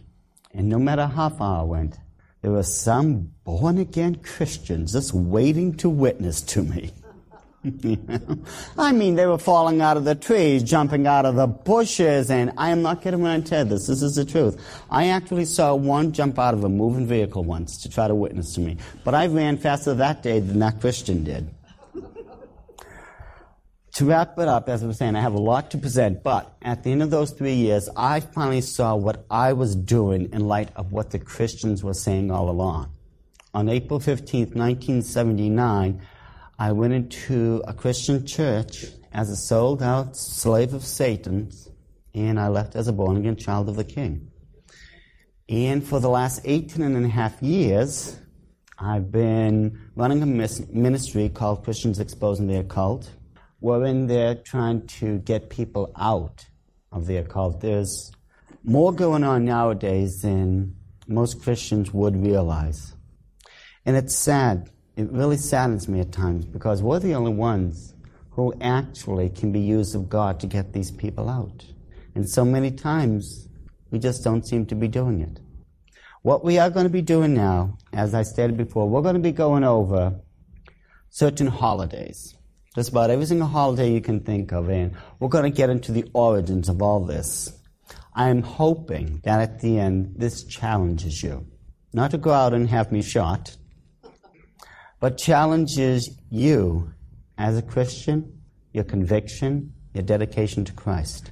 and 0.53 0.69
no 0.69 0.79
matter 0.79 1.07
how 1.07 1.31
far 1.31 1.63
I 1.63 1.65
went, 1.65 1.99
there 2.43 2.53
were 2.53 2.63
some 2.63 3.33
born 3.43 3.79
again 3.79 4.17
Christians 4.17 4.93
just 4.93 5.15
waiting 5.15 5.75
to 5.79 5.89
witness 5.89 6.43
to 6.43 6.63
me. 6.63 6.93
I 8.79 8.93
mean, 8.93 9.15
they 9.15 9.25
were 9.25 9.39
falling 9.39 9.81
out 9.81 9.97
of 9.97 10.05
the 10.05 10.15
trees, 10.15 10.63
jumping 10.63 11.07
out 11.07 11.25
of 11.25 11.37
the 11.37 11.47
bushes, 11.47 12.31
and 12.31 12.53
I 12.59 12.71
am 12.71 12.83
not 12.83 13.01
kidding 13.01 13.23
when 13.23 13.31
I 13.31 13.41
tell 13.41 13.65
this. 13.65 13.87
This 13.87 14.03
is 14.03 14.17
the 14.17 14.25
truth. 14.25 14.61
I 14.91 15.09
actually 15.09 15.47
saw 15.47 15.75
one 15.75 16.13
jump 16.13 16.39
out 16.39 16.55
of 16.55 16.65
a 16.65 16.69
moving 16.69 17.07
vehicle 17.07 17.45
once 17.45 17.81
to 17.83 17.89
try 17.89 18.09
to 18.09 18.15
witness 18.15 18.55
to 18.57 18.61
me, 18.61 18.77
but 19.05 19.15
I 19.15 19.27
ran 19.29 19.57
faster 19.57 19.95
that 19.95 20.23
day 20.23 20.41
than 20.41 20.59
that 20.59 20.81
Christian 20.81 21.25
did. 21.25 21.49
To 23.95 24.07
wrap 24.07 24.39
it 24.39 24.49
up, 24.49 24.71
as 24.71 24.83
I 24.83 24.87
was 24.87 24.97
saying, 24.97 25.17
I 25.17 25.21
have 25.21 25.35
a 25.35 25.41
lot 25.41 25.71
to 25.73 25.79
present, 25.79 26.23
but 26.23 26.57
at 26.63 26.83
the 26.83 26.91
end 26.91 27.03
of 27.03 27.11
those 27.11 27.33
three 27.33 27.55
years, 27.55 27.91
I 27.95 28.21
finally 28.21 28.63
saw 28.63 28.95
what 28.95 29.27
I 29.31 29.53
was 29.53 29.77
doing 29.77 30.31
in 30.33 30.49
light 30.49 30.71
of 30.77 30.93
what 30.93 31.11
the 31.11 31.19
Christians 31.19 31.85
were 31.85 31.93
saying 31.93 32.31
all 32.31 32.49
along. 32.49 32.91
On 33.53 33.69
April 33.69 34.01
15th, 34.01 34.55
1979, 34.55 36.01
I 36.59 36.73
went 36.73 36.95
into 36.95 37.63
a 37.67 37.75
Christian 37.75 38.27
church 38.27 38.87
as 39.13 39.29
a 39.29 39.37
sold 39.37 39.83
out 39.83 40.17
slave 40.17 40.73
of 40.73 40.85
Satan, 40.85 41.51
and 42.15 42.41
I 42.41 42.49
left 42.49 42.77
as 42.77 42.89
a 42.89 42.95
born 42.95 43.19
again 43.19 43.37
child 43.37 43.69
of 43.69 43.77
the 43.77 43.85
King. 43.85 44.31
And 45.51 45.87
for 45.87 46.01
the 46.01 46.09
last 46.09 46.41
18 46.47 46.83
and 46.83 47.05
a 47.05 47.09
half 47.09 47.43
years, 47.43 48.17
I've 48.79 49.13
been 49.13 49.79
running 49.97 50.23
a 50.23 50.27
ministry 50.27 51.29
called 51.29 51.63
Christians 51.63 52.01
Exposing 52.01 52.47
the 52.47 52.57
Occult, 53.63 53.81
wherein 53.81 54.07
they're 54.07 54.35
trying 54.35 54.87
to 54.87 55.19
get 55.19 55.51
people 55.51 55.93
out 55.97 56.47
of 56.91 57.07
the 57.07 57.17
occult. 57.17 57.61
There's 57.61 58.13
more 58.65 58.93
going 58.93 59.25
on 59.25 59.45
nowadays 59.45 60.23
than 60.23 60.77
most 61.09 61.43
Christians 61.43 61.93
would 61.93 62.17
realize. 62.17 62.95
And 63.85 63.97
it's 63.97 64.15
sad 64.15 64.71
it 64.97 65.11
really 65.11 65.39
saddens 65.39 65.89
me 65.89 66.01
at 66.01 66.13
times 66.13 66.45
because 66.45 66.83
we're 66.83 66.99
the 66.99 67.15
only 67.15 67.33
ones 67.33 67.95
who 68.31 68.53
actually 68.61 69.31
can 69.31 69.53
be 69.53 69.61
used 69.61 69.95
of 69.95 70.09
God 70.09 70.41
to 70.41 70.47
get 70.47 70.73
these 70.73 70.91
people 70.91 71.29
out. 71.29 71.65
And 72.15 72.29
so 72.29 72.45
many 72.45 72.71
times 72.71 73.49
we 73.91 73.99
just 73.99 74.23
don't 74.23 74.47
seem 74.47 74.67
to 74.67 74.75
be 74.75 74.89
doing 74.89 75.21
it. 75.21 75.41
What 76.23 76.45
we 76.45 76.59
are 76.59 76.71
going 76.71 76.85
to 76.85 76.91
be 76.91 77.03
doing 77.03 77.35
now, 77.35 77.79
as 77.93 78.15
I 78.15 78.23
stated 78.23 78.57
before, 78.57 78.89
we're 78.89 79.03
going 79.03 79.15
to 79.15 79.21
be 79.21 79.33
going 79.33 79.65
over 79.65 80.21
certain 81.11 81.47
holidays. 81.47 82.35
Just 82.75 82.89
about 82.89 83.11
every 83.11 83.27
single 83.27 83.49
holiday 83.49 83.93
you 83.93 84.01
can 84.01 84.21
think 84.21 84.51
of, 84.53 84.71
and 84.71 84.97
we're 85.19 85.29
going 85.29 85.45
to 85.45 85.55
get 85.55 85.69
into 85.69 85.93
the 85.93 86.09
origins 86.15 86.71
of 86.71 86.81
all 86.81 87.05
this. 87.05 87.53
I'm 88.15 88.43
hoping 88.43 89.21
that 89.25 89.41
at 89.41 89.61
the 89.61 89.79
end 89.79 90.15
this 90.17 90.45
challenges 90.45 91.23
you. 91.23 91.47
Not 91.93 92.13
to 92.13 92.19
go 92.19 92.31
out 92.31 92.55
and 92.55 92.71
have 92.71 92.91
me 92.91 93.03
shot, 93.03 93.57
but 95.01 95.19
challenges 95.19 96.19
you 96.31 96.95
as 97.37 97.59
a 97.59 97.63
Christian, 97.63 98.41
your 98.73 98.85
conviction, 98.85 99.75
your 99.93 100.05
dedication 100.05 100.65
to 100.65 100.73
Christ. 100.73 101.31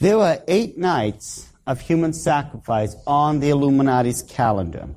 There 0.00 0.16
were 0.16 0.42
eight 0.48 0.78
nights 0.78 1.50
of 1.66 1.80
human 1.80 2.14
sacrifice 2.14 2.96
on 3.06 3.40
the 3.40 3.50
Illuminati's 3.50 4.22
calendar. 4.22 4.88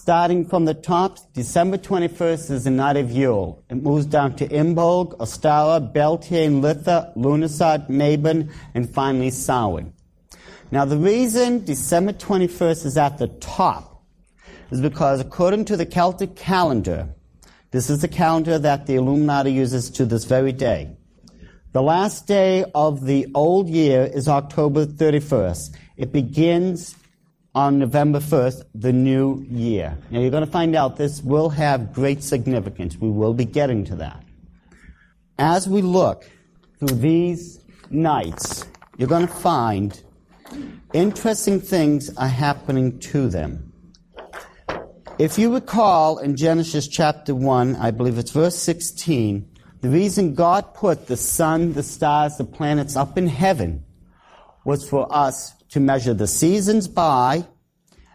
Starting 0.00 0.44
from 0.46 0.64
the 0.64 0.74
top, 0.74 1.18
December 1.34 1.76
21st 1.76 2.52
is 2.52 2.64
the 2.64 2.70
night 2.70 2.96
of 2.96 3.10
Yule. 3.10 3.64
It 3.68 3.82
moves 3.82 4.06
down 4.06 4.36
to 4.36 4.46
Imbolg, 4.46 5.18
Ostara, 5.18 5.92
Beltane, 5.92 6.62
Litha, 6.62 7.12
Lughnasadh, 7.16 7.90
Mabon, 7.90 8.50
and 8.74 8.88
finally 8.88 9.30
Samhain. 9.30 9.92
Now 10.70 10.84
the 10.84 10.96
reason 10.96 11.64
December 11.64 12.12
21st 12.12 12.86
is 12.86 12.96
at 12.96 13.18
the 13.18 13.26
top 13.26 14.04
is 14.70 14.80
because 14.80 15.20
according 15.20 15.64
to 15.66 15.76
the 15.76 15.84
Celtic 15.84 16.36
calendar, 16.36 17.08
this 17.72 17.90
is 17.90 18.00
the 18.00 18.08
calendar 18.08 18.56
that 18.56 18.86
the 18.86 18.94
Illuminati 18.94 19.52
uses 19.52 19.90
to 19.90 20.06
this 20.06 20.24
very 20.24 20.52
day. 20.52 20.96
The 21.72 21.82
last 21.82 22.28
day 22.28 22.64
of 22.72 23.04
the 23.04 23.26
old 23.34 23.68
year 23.68 24.04
is 24.04 24.28
October 24.28 24.86
31st. 24.86 25.76
It 25.96 26.12
begins 26.12 26.94
on 27.54 27.78
November 27.78 28.20
1st, 28.20 28.64
the 28.74 28.92
new 28.92 29.44
year. 29.48 29.96
Now 30.10 30.20
you're 30.20 30.30
going 30.30 30.44
to 30.44 30.50
find 30.50 30.76
out 30.76 30.96
this 30.96 31.22
will 31.22 31.48
have 31.50 31.92
great 31.92 32.22
significance. 32.22 32.96
We 32.96 33.10
will 33.10 33.34
be 33.34 33.44
getting 33.44 33.84
to 33.86 33.96
that. 33.96 34.22
As 35.38 35.68
we 35.68 35.82
look 35.82 36.28
through 36.78 36.98
these 36.98 37.60
nights, 37.90 38.66
you're 38.96 39.08
going 39.08 39.26
to 39.26 39.32
find 39.32 40.00
interesting 40.92 41.60
things 41.60 42.14
are 42.16 42.28
happening 42.28 42.98
to 43.00 43.28
them. 43.28 43.72
If 45.18 45.38
you 45.38 45.52
recall 45.52 46.18
in 46.18 46.36
Genesis 46.36 46.86
chapter 46.86 47.34
1, 47.34 47.76
I 47.76 47.90
believe 47.90 48.18
it's 48.18 48.30
verse 48.30 48.56
16, 48.56 49.48
the 49.80 49.88
reason 49.88 50.34
God 50.34 50.74
put 50.74 51.06
the 51.06 51.16
sun, 51.16 51.72
the 51.72 51.82
stars, 51.82 52.36
the 52.36 52.44
planets 52.44 52.94
up 52.94 53.18
in 53.18 53.26
heaven 53.26 53.84
was 54.64 54.88
for 54.88 55.06
us 55.14 55.54
to 55.70 55.80
measure 55.80 56.14
the 56.14 56.26
seasons 56.26 56.88
by 56.88 57.46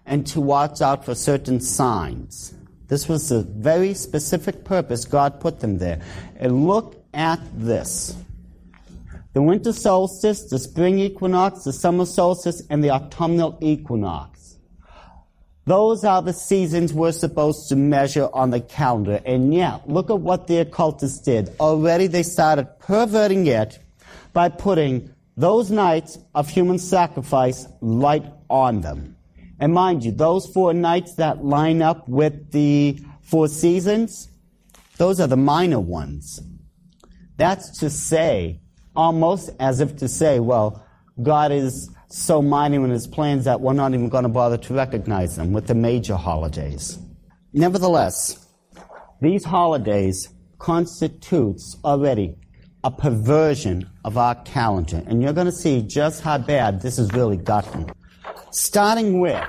and 0.06 0.26
to 0.28 0.42
watch 0.42 0.82
out 0.82 1.06
for 1.06 1.16
certain 1.16 1.60
signs. 1.60 2.54
This 2.88 3.08
was 3.08 3.30
the 3.30 3.44
very 3.44 3.94
specific 3.94 4.66
purpose 4.66 5.06
God 5.06 5.40
put 5.40 5.62
them 5.62 5.78
there. 5.78 6.02
And 6.36 6.68
look 6.68 7.04
at 7.14 7.40
this. 7.54 8.16
The 9.34 9.42
winter 9.42 9.74
solstice, 9.74 10.44
the 10.44 10.60
spring 10.60 11.00
equinox, 11.00 11.64
the 11.64 11.74
summer 11.74 12.06
solstice, 12.06 12.62
and 12.70 12.84
the 12.84 12.92
autumnal 12.92 13.58
equinox. 13.62 14.58
Those 15.66 16.04
are 16.04 16.22
the 16.22 16.34
seasons 16.34 16.94
we're 16.94 17.14
supposed 17.14 17.70
to 17.70 17.76
measure 17.76 18.30
on 18.34 18.50
the 18.50 18.60
calendar. 18.60 19.22
And 19.26 19.54
yet, 19.54 19.90
look 19.90 20.10
at 20.10 20.20
what 20.20 20.48
the 20.48 20.58
occultists 20.58 21.20
did. 21.20 21.56
Already 21.60 22.08
they 22.08 22.24
started 22.24 22.68
perverting 22.80 23.48
it 23.48 23.80
by 24.34 24.50
putting 24.50 25.13
those 25.36 25.72
nights 25.72 26.18
of 26.36 26.50
human 26.50 26.78
sacrifice 26.78 27.68
light 27.82 28.26
on 28.50 28.82
them. 28.82 29.16
And 29.60 29.74
mind 29.74 30.04
you, 30.04 30.12
those 30.12 30.46
four 30.48 30.74
nights 30.74 31.16
that 31.16 31.44
line 31.44 31.82
up 31.82 32.08
with 32.08 32.52
the 32.52 33.00
four 33.22 33.48
seasons, 33.48 34.30
those 34.98 35.20
are 35.20 35.28
the 35.28 35.38
minor 35.38 35.80
ones. 35.80 36.42
That's 37.38 37.80
to 37.80 37.90
say, 37.90 38.60
almost 38.96 39.50
as 39.60 39.80
if 39.80 39.98
to 39.98 40.08
say, 40.08 40.40
well, 40.40 40.86
God 41.22 41.52
is 41.52 41.90
so 42.10 42.42
minor 42.42 42.84
in 42.86 42.92
his 42.92 43.08
plans 43.08 43.46
that 43.46 43.62
we're 43.62 43.74
not 43.74 43.94
even 43.94 44.10
going 44.10 44.24
to 44.24 44.30
bother 44.30 44.58
to 44.58 44.74
recognize 44.74 45.36
them 45.36 45.52
with 45.52 45.68
the 45.68 45.76
major 45.76 46.16
holidays. 46.16 47.00
Nevertheless, 47.54 48.48
these 49.22 49.44
holidays 49.44 50.30
constitutes 50.60 51.78
already 51.84 52.36
a 52.84 52.92
perversion 52.92 53.90
of 54.04 54.18
our 54.18 54.36
calendar. 54.44 55.04
And 55.08 55.22
you're 55.22 55.34
going 55.34 55.48
to 55.48 55.52
see 55.52 55.82
just 55.82 56.22
how 56.22 56.38
bad 56.38 56.82
this 56.82 56.98
has 56.98 57.12
really 57.14 57.38
gotten. 57.38 57.92
Starting 58.52 59.20
with 59.20 59.44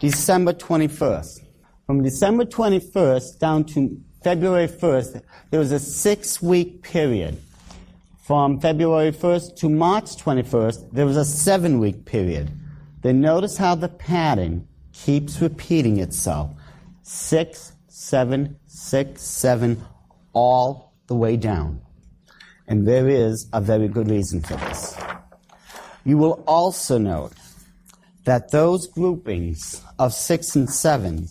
December 0.00 0.52
21st. 0.52 1.40
From 1.86 2.02
December 2.02 2.44
21st 2.44 3.38
down 3.38 3.64
to 3.64 4.00
February 4.22 4.68
1st, 4.68 5.22
there 5.50 5.60
was 5.60 5.72
a 5.72 5.78
six 5.78 6.40
week 6.40 6.82
period 6.82 7.38
from 8.24 8.58
February 8.58 9.12
1st 9.12 9.56
to 9.56 9.68
March 9.68 10.16
21st, 10.16 10.92
there 10.92 11.04
was 11.04 11.18
a 11.18 11.26
seven 11.26 11.78
week 11.78 12.06
period. 12.06 12.50
Then 13.02 13.20
notice 13.20 13.58
how 13.58 13.74
the 13.74 13.90
pattern 13.90 14.66
keeps 14.94 15.42
repeating 15.42 15.98
itself. 15.98 16.50
Six, 17.02 17.72
seven, 17.88 18.58
six, 18.66 19.20
seven, 19.20 19.84
all 20.32 20.94
the 21.06 21.14
way 21.14 21.36
down. 21.36 21.82
And 22.66 22.86
there 22.86 23.08
is 23.08 23.46
a 23.52 23.60
very 23.60 23.88
good 23.88 24.10
reason 24.10 24.40
for 24.40 24.56
this. 24.56 24.96
You 26.04 26.18
will 26.18 26.42
also 26.46 26.98
note 26.98 27.32
that 28.24 28.50
those 28.50 28.86
groupings 28.86 29.82
of 29.98 30.12
six 30.12 30.56
and 30.56 30.68
seven 30.68 31.28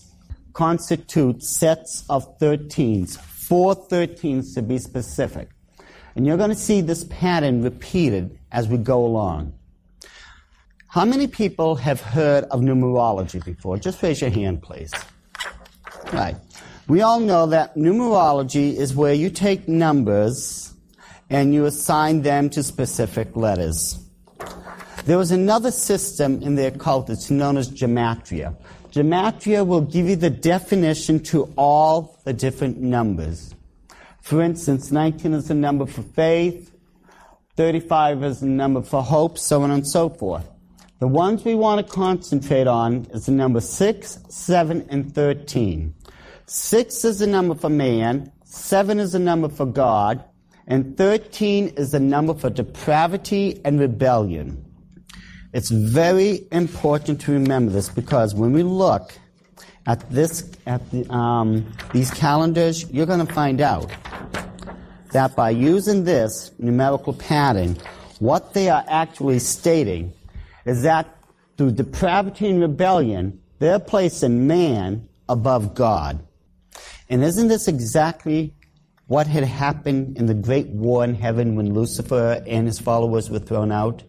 constitute 0.53 1.43
sets 1.43 2.03
of 2.09 2.37
13s, 2.39 3.17
four 3.17 3.75
13s 3.75 4.53
to 4.53 4.61
be 4.61 4.77
specific. 4.77 5.49
And 6.15 6.27
you're 6.27 6.37
going 6.37 6.51
to 6.51 6.55
see 6.55 6.81
this 6.81 7.05
pattern 7.05 7.63
repeated 7.63 8.37
as 8.51 8.67
we 8.67 8.77
go 8.77 9.03
along. 9.03 9.53
How 10.87 11.05
many 11.05 11.25
people 11.25 11.75
have 11.75 12.01
heard 12.01 12.43
of 12.45 12.61
numerology 12.61 13.43
before? 13.43 13.77
Just 13.77 14.03
raise 14.03 14.21
your 14.21 14.29
hand, 14.29 14.61
please. 14.61 14.91
Right. 16.11 16.35
We 16.87 17.01
all 17.01 17.19
know 17.19 17.47
that 17.47 17.75
numerology 17.75 18.75
is 18.75 18.93
where 18.93 19.13
you 19.13 19.31
take 19.31 19.67
numbers 19.67 20.72
and 21.33 21.51
you 21.51 21.65
assign 21.65 22.21
them 22.21 22.47
to 22.51 22.61
specific 22.61 23.35
letters. 23.35 23.99
There 25.05 25.17
was 25.17 25.31
another 25.31 25.71
system 25.71 26.41
in 26.43 26.55
the 26.55 26.67
occult 26.67 27.07
that's 27.07 27.31
known 27.31 27.57
as 27.57 27.69
gematria. 27.69 28.55
Gematria 28.91 29.65
will 29.65 29.81
give 29.81 30.07
you 30.07 30.15
the 30.15 30.29
definition 30.29 31.19
to 31.23 31.51
all 31.57 32.19
the 32.23 32.33
different 32.33 32.79
numbers. 32.79 33.55
For 34.21 34.43
instance, 34.43 34.91
19 34.91 35.33
is 35.33 35.47
the 35.47 35.55
number 35.55 35.87
for 35.87 36.03
faith, 36.03 36.71
35 37.57 38.23
is 38.23 38.39
the 38.39 38.45
number 38.45 38.83
for 38.83 39.01
hope, 39.01 39.39
so 39.39 39.63
on 39.63 39.71
and 39.71 39.85
so 39.87 40.09
forth. 40.09 40.47
The 40.99 41.07
ones 41.07 41.43
we 41.43 41.55
want 41.55 41.85
to 41.85 41.91
concentrate 41.93 42.67
on 42.67 43.07
is 43.11 43.25
the 43.25 43.31
number 43.31 43.59
6, 43.59 44.19
7, 44.29 44.87
and 44.89 45.13
13. 45.13 45.93
6 46.45 47.05
is 47.05 47.19
the 47.19 47.27
number 47.27 47.55
for 47.55 47.69
man, 47.69 48.31
7 48.45 48.99
is 48.99 49.13
the 49.13 49.19
number 49.19 49.49
for 49.49 49.65
God, 49.65 50.23
and 50.67 50.97
13 50.97 51.69
is 51.77 51.91
the 51.91 51.99
number 51.99 52.33
for 52.33 52.49
depravity 52.49 53.59
and 53.65 53.79
rebellion. 53.79 54.63
It's 55.53 55.69
very 55.69 56.47
important 56.51 57.21
to 57.21 57.31
remember 57.31 57.71
this 57.71 57.89
because 57.89 58.33
when 58.33 58.53
we 58.53 58.63
look 58.63 59.13
at 59.85 60.09
this 60.09 60.49
at 60.65 60.89
the, 60.91 61.09
um, 61.11 61.71
these 61.91 62.09
calendars, 62.09 62.89
you're 62.89 63.05
going 63.05 63.25
to 63.25 63.33
find 63.33 63.61
out 63.61 63.91
that 65.11 65.35
by 65.35 65.51
using 65.51 66.05
this 66.05 66.51
numerical 66.57 67.13
pattern, 67.13 67.77
what 68.19 68.53
they 68.53 68.69
are 68.69 68.83
actually 68.87 69.39
stating 69.39 70.13
is 70.65 70.81
that 70.83 71.17
through 71.57 71.71
depravity 71.71 72.49
and 72.49 72.61
rebellion, 72.61 73.39
they're 73.59 73.79
placing 73.79 74.47
man 74.47 75.07
above 75.29 75.75
God. 75.75 76.25
And 77.09 77.23
isn't 77.23 77.47
this 77.47 77.67
exactly 77.67 78.53
what 79.13 79.27
had 79.27 79.43
happened 79.43 80.17
in 80.17 80.25
the 80.25 80.33
great 80.33 80.69
war 80.69 81.03
in 81.03 81.13
heaven 81.13 81.55
when 81.55 81.71
Lucifer 81.71 82.43
and 82.47 82.65
his 82.65 82.79
followers 82.79 83.29
were 83.29 83.37
thrown 83.37 83.71
out? 83.71 84.01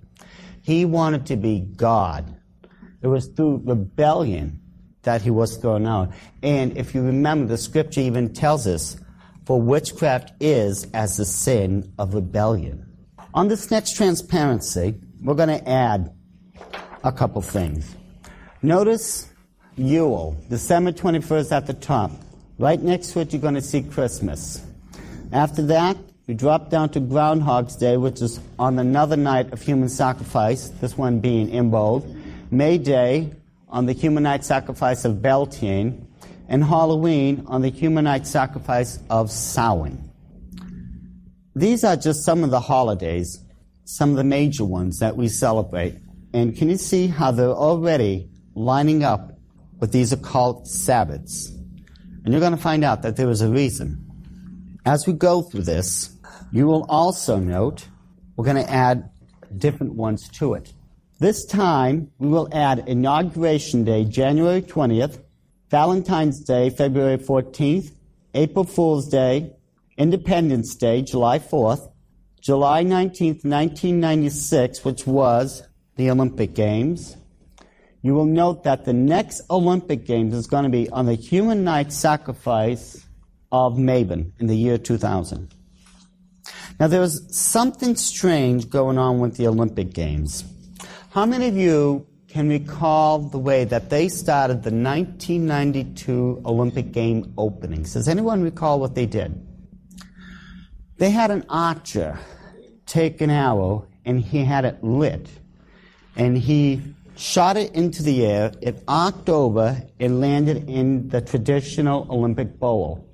He 0.63 0.87
wanted 0.87 1.27
to 1.27 1.37
be 1.37 1.61
God. 1.61 2.35
It 3.03 3.09
was 3.09 3.27
through 3.27 3.61
rebellion 3.67 4.63
that 5.03 5.21
he 5.21 5.31
was 5.31 5.59
thrown 5.59 5.87
out. 5.87 6.15
And 6.43 6.75
if 6.79 6.95
you 6.95 7.03
remember, 7.03 7.49
the 7.49 7.59
scripture 7.59 8.01
even 8.01 8.33
tells 8.33 8.67
us, 8.67 8.97
for 9.45 9.61
witchcraft 9.61 10.33
is 10.41 10.87
as 10.95 11.19
the 11.19 11.27
sin 11.27 11.93
of 11.99 12.15
rebellion. 12.15 12.87
On 13.35 13.49
this 13.49 13.71
next 13.71 13.97
transparency, 13.97 14.95
we're 15.21 15.35
going 15.35 15.51
to 15.51 15.69
add 15.69 16.15
a 17.03 17.13
couple 17.13 17.43
things. 17.43 17.95
Notice 18.63 19.29
Yule, 19.77 20.35
December 20.49 20.93
21st 20.93 21.53
at 21.53 21.67
the 21.67 21.75
top. 21.75 22.11
Right 22.59 22.81
next 22.81 23.13
to 23.13 23.21
it, 23.21 23.35
you're 23.35 23.43
going 23.43 23.53
to 23.53 23.61
see 23.61 23.83
Christmas. 23.83 24.64
After 25.35 25.63
that, 25.63 25.97
we 26.29 26.35
drop 26.35 26.71
down 26.71 26.91
to 26.91 27.01
Groundhog's 27.01 27.75
Day, 27.75 27.97
which 27.97 28.23
is 28.23 28.39
on 28.57 28.79
another 28.79 29.17
night 29.17 29.53
of 29.53 29.61
human 29.61 29.89
sacrifice, 29.89 30.69
this 30.81 30.97
one 30.97 31.19
being 31.19 31.49
Imbolg. 31.49 32.05
May 32.53 32.79
Day, 32.79 33.33
on 33.69 33.87
the 33.87 33.95
humanite 33.95 34.45
sacrifice 34.45 35.05
of 35.05 35.21
Beltane, 35.21 36.07
and 36.49 36.63
Halloween 36.63 37.43
on 37.49 37.63
the 37.63 37.71
humanite 37.73 38.29
sacrifice 38.29 39.01
of 39.11 39.29
Samhain. 39.29 40.09
These 41.57 41.83
are 41.83 41.97
just 41.97 42.25
some 42.25 42.45
of 42.45 42.51
the 42.51 42.61
holidays, 42.61 43.43
some 43.87 44.11
of 44.11 44.17
the 44.17 44.25
major 44.25 44.65
ones 44.65 45.01
that 45.01 45.17
we 45.17 45.27
celebrate. 45.27 45.97
And 46.33 46.57
can 46.57 46.71
you 46.71 46.77
see 46.77 47.09
how 47.09 47.33
they're 47.33 47.49
already 47.49 48.31
lining 48.55 49.03
up 49.03 49.37
with 49.81 49.91
these 49.91 50.13
occult 50.13 50.69
Sabbaths? 50.69 51.49
And 52.25 52.33
you're 52.33 52.41
going 52.41 52.55
to 52.55 52.63
find 52.63 52.85
out 52.85 53.03
that 53.03 53.17
there 53.17 53.31
is 53.31 53.41
a 53.41 53.49
reason. 53.49 54.14
As 54.87 55.07
we 55.07 55.15
go 55.15 55.41
through 55.41 55.63
this, 55.63 56.15
you 56.53 56.67
will 56.67 56.85
also 56.91 57.39
note 57.39 57.89
we're 58.37 58.45
going 58.45 58.63
to 58.63 58.71
add 58.71 59.09
different 59.57 59.95
ones 59.95 60.29
to 60.29 60.53
it. 60.55 60.75
This 61.19 61.47
time, 61.47 62.11
we 62.19 62.29
will 62.29 62.49
add 62.53 62.87
Inauguration 62.87 63.85
Day, 63.85 64.05
January 64.05 64.61
20th, 64.61 65.23
Valentine's 65.71 66.41
Day, 66.41 66.69
February 66.69 67.17
14th, 67.17 67.93
April 68.35 68.65
Fool's 68.65 69.09
Day, 69.09 69.55
Independence 69.97 70.75
Day, 70.75 71.01
July 71.01 71.39
4th, 71.39 71.91
July 72.43 72.85
19th, 72.85 73.43
1996, 73.45 74.85
which 74.85 75.07
was 75.07 75.63
the 75.97 76.11
Olympic 76.11 76.55
Games. 76.55 77.17
You 78.03 78.13
will 78.15 78.27
note 78.27 78.65
that 78.65 78.85
the 78.85 78.93
next 78.93 79.41
Olympic 79.49 80.05
Games 80.05 80.35
is 80.35 80.47
going 80.47 80.65
to 80.65 80.71
be 80.71 80.91
on 80.91 81.07
the 81.07 81.15
human 81.15 81.65
night 81.65 81.91
sacrifice 81.91 83.04
of 83.55 83.77
Mabon 83.77 84.33
in 84.41 84.49
the 84.49 84.57
year 84.57 84.77
2000. 84.77 85.55
Now, 86.81 86.89
there 86.89 87.01
was 87.01 87.23
something 87.31 87.95
strange 87.95 88.69
going 88.69 88.99
on 88.99 89.21
with 89.21 89.37
the 89.37 89.47
Olympic 89.47 89.93
Games. 89.93 90.45
How 91.11 91.25
many 91.25 91.47
of 91.47 91.57
you 91.57 92.05
can 92.27 92.49
recall 92.49 93.21
the 93.21 93.39
way 93.39 93.63
that 93.63 93.91
they 93.91 94.09
started 94.09 94.65
the 94.65 94.73
1992 94.73 96.43
Olympic 96.45 96.91
game 96.91 97.33
openings? 97.39 97.93
Does 97.93 98.09
anyone 98.09 98.43
recall 98.43 98.81
what 98.81 98.97
they 98.97 99.07
did? 99.07 99.41
They 100.97 101.11
had 101.11 101.31
an 101.31 101.45
archer 101.49 102.19
take 102.87 103.21
an 103.21 103.31
arrow 103.31 103.87
and 104.05 104.21
he 104.21 104.43
had 104.43 104.65
it 104.65 104.83
lit. 104.83 105.29
And 106.17 106.37
he 106.37 106.83
shot 107.17 107.57
it 107.57 107.73
into 107.73 108.03
the 108.03 108.27
air, 108.27 108.53
it 108.61 108.83
arced 108.89 109.31
over, 109.31 109.81
and 110.01 110.21
landed 110.21 110.69
in 110.69 111.09
the 111.09 111.21
traditional 111.21 112.09
Olympic 112.11 112.59
bowl. 112.59 113.09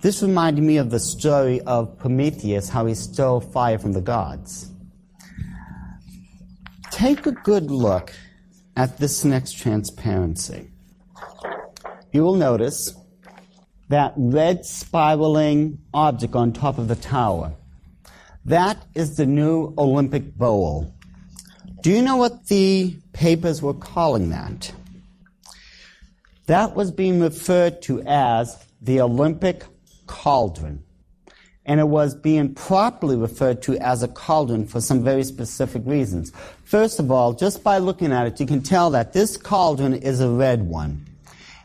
This 0.00 0.22
reminded 0.22 0.64
me 0.64 0.78
of 0.78 0.88
the 0.88 0.98
story 0.98 1.60
of 1.62 1.98
Prometheus, 1.98 2.70
how 2.70 2.86
he 2.86 2.94
stole 2.94 3.40
fire 3.40 3.78
from 3.78 3.92
the 3.92 4.00
gods. 4.00 4.70
Take 6.90 7.26
a 7.26 7.32
good 7.32 7.70
look 7.70 8.14
at 8.76 8.96
this 8.96 9.26
next 9.26 9.58
transparency. 9.58 10.70
You 12.12 12.22
will 12.22 12.36
notice 12.36 12.94
that 13.90 14.14
red 14.16 14.64
spiraling 14.64 15.78
object 15.92 16.34
on 16.34 16.52
top 16.52 16.78
of 16.78 16.88
the 16.88 16.96
tower. 16.96 17.52
That 18.46 18.82
is 18.94 19.16
the 19.16 19.26
new 19.26 19.74
Olympic 19.76 20.34
bowl. 20.34 20.94
Do 21.82 21.90
you 21.90 22.00
know 22.00 22.16
what 22.16 22.46
the 22.46 22.96
papers 23.12 23.60
were 23.60 23.74
calling 23.74 24.30
that? 24.30 24.72
That 26.46 26.74
was 26.74 26.90
being 26.90 27.20
referred 27.20 27.82
to 27.82 28.00
as 28.06 28.64
the 28.80 29.02
Olympic 29.02 29.64
cauldron. 30.10 30.82
And 31.64 31.78
it 31.78 31.86
was 31.86 32.16
being 32.16 32.52
properly 32.52 33.14
referred 33.14 33.62
to 33.62 33.78
as 33.78 34.02
a 34.02 34.08
cauldron 34.08 34.66
for 34.66 34.80
some 34.80 35.04
very 35.04 35.22
specific 35.22 35.82
reasons. 35.86 36.32
First 36.64 36.98
of 36.98 37.12
all, 37.12 37.32
just 37.32 37.62
by 37.62 37.78
looking 37.78 38.10
at 38.10 38.26
it, 38.26 38.40
you 38.40 38.46
can 38.46 38.60
tell 38.60 38.90
that 38.90 39.12
this 39.12 39.36
cauldron 39.36 39.94
is 39.94 40.20
a 40.20 40.28
red 40.28 40.62
one. 40.66 41.06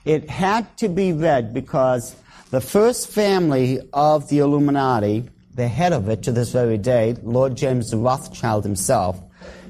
It 0.05 0.29
had 0.29 0.77
to 0.77 0.89
be 0.89 1.11
red 1.11 1.55
because 1.55 2.15
the 2.51 2.61
first 2.61 3.09
family 3.09 3.79
of 3.93 4.29
the 4.29 4.39
Illuminati, 4.39 5.27
the 5.55 5.67
head 5.67 5.91
of 5.91 6.07
it 6.07 6.21
to 6.23 6.31
this 6.31 6.51
very 6.51 6.77
day, 6.77 7.15
Lord 7.23 7.57
James 7.57 7.95
Rothschild 7.95 8.63
himself, 8.63 9.19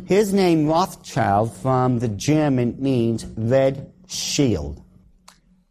his 0.05 0.33
name 0.33 0.67
Rothschild 0.67 1.55
from 1.55 1.99
the 1.99 2.09
German 2.09 2.75
means 2.79 3.25
red 3.37 3.93
shield. 4.07 4.83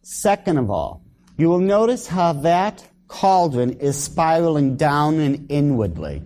Second 0.00 0.56
of 0.56 0.70
all, 0.70 1.04
you 1.37 1.50
will 1.50 1.61
notice 1.61 2.06
how 2.06 2.32
that 2.32 2.87
cauldron 3.08 3.73
is 3.80 4.02
spiraling 4.02 4.76
down 4.76 5.18
and 5.18 5.50
inwardly. 5.50 6.23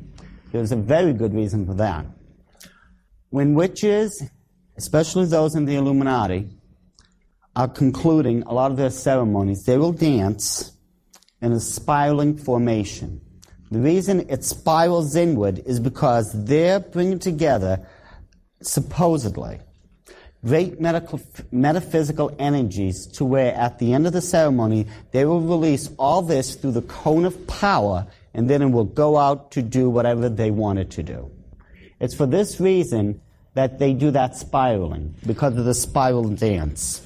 There's 0.52 0.73
a 0.73 0.76
very 0.76 1.12
good 1.12 1.35
reason 1.35 1.66
for 1.66 1.75
that. 1.75 2.06
When 3.30 3.54
witches, 3.54 4.23
especially 4.76 5.26
those 5.26 5.54
in 5.54 5.67
the 5.67 5.76
Illuminati, 5.76 6.49
are 7.54 7.69
concluding 7.69 8.43
a 8.43 8.54
lot 8.54 8.71
of 8.71 8.76
their 8.76 8.91
ceremonies, 8.91 9.64
they 9.64 9.76
will 9.76 9.93
dance 9.93 10.73
in 11.43 11.52
a 11.52 11.60
spiraling 11.60 12.36
formation. 12.36 13.21
The 13.71 13.80
reason 13.80 14.28
it 14.30 14.45
spirals 14.45 15.14
inward 15.14 15.62
is 15.67 15.78
because 15.78 16.32
they're 16.45 16.80
bringing 16.80 17.19
together, 17.19 17.86
supposedly, 18.62 19.60
great 20.44 20.80
medical, 20.80 21.20
metaphysical 21.50 22.34
energies 22.38 23.06
to 23.06 23.24
where 23.24 23.54
at 23.54 23.78
the 23.78 23.92
end 23.92 24.06
of 24.06 24.12
the 24.12 24.20
ceremony 24.20 24.86
they 25.10 25.24
will 25.24 25.40
release 25.40 25.90
all 25.98 26.22
this 26.22 26.54
through 26.54 26.72
the 26.72 26.82
cone 26.82 27.24
of 27.24 27.46
power 27.46 28.06
and 28.34 28.48
then 28.48 28.62
it 28.62 28.68
will 28.68 28.84
go 28.84 29.16
out 29.16 29.50
to 29.50 29.62
do 29.62 29.90
whatever 29.90 30.28
they 30.28 30.50
want 30.50 30.78
it 30.78 30.90
to 30.90 31.02
do. 31.02 31.30
It's 32.00 32.14
for 32.14 32.26
this 32.26 32.60
reason 32.60 33.20
that 33.54 33.80
they 33.80 33.92
do 33.92 34.12
that 34.12 34.36
spiraling, 34.36 35.16
because 35.26 35.56
of 35.56 35.64
the 35.64 35.74
spiral 35.74 36.28
dance. 36.28 37.02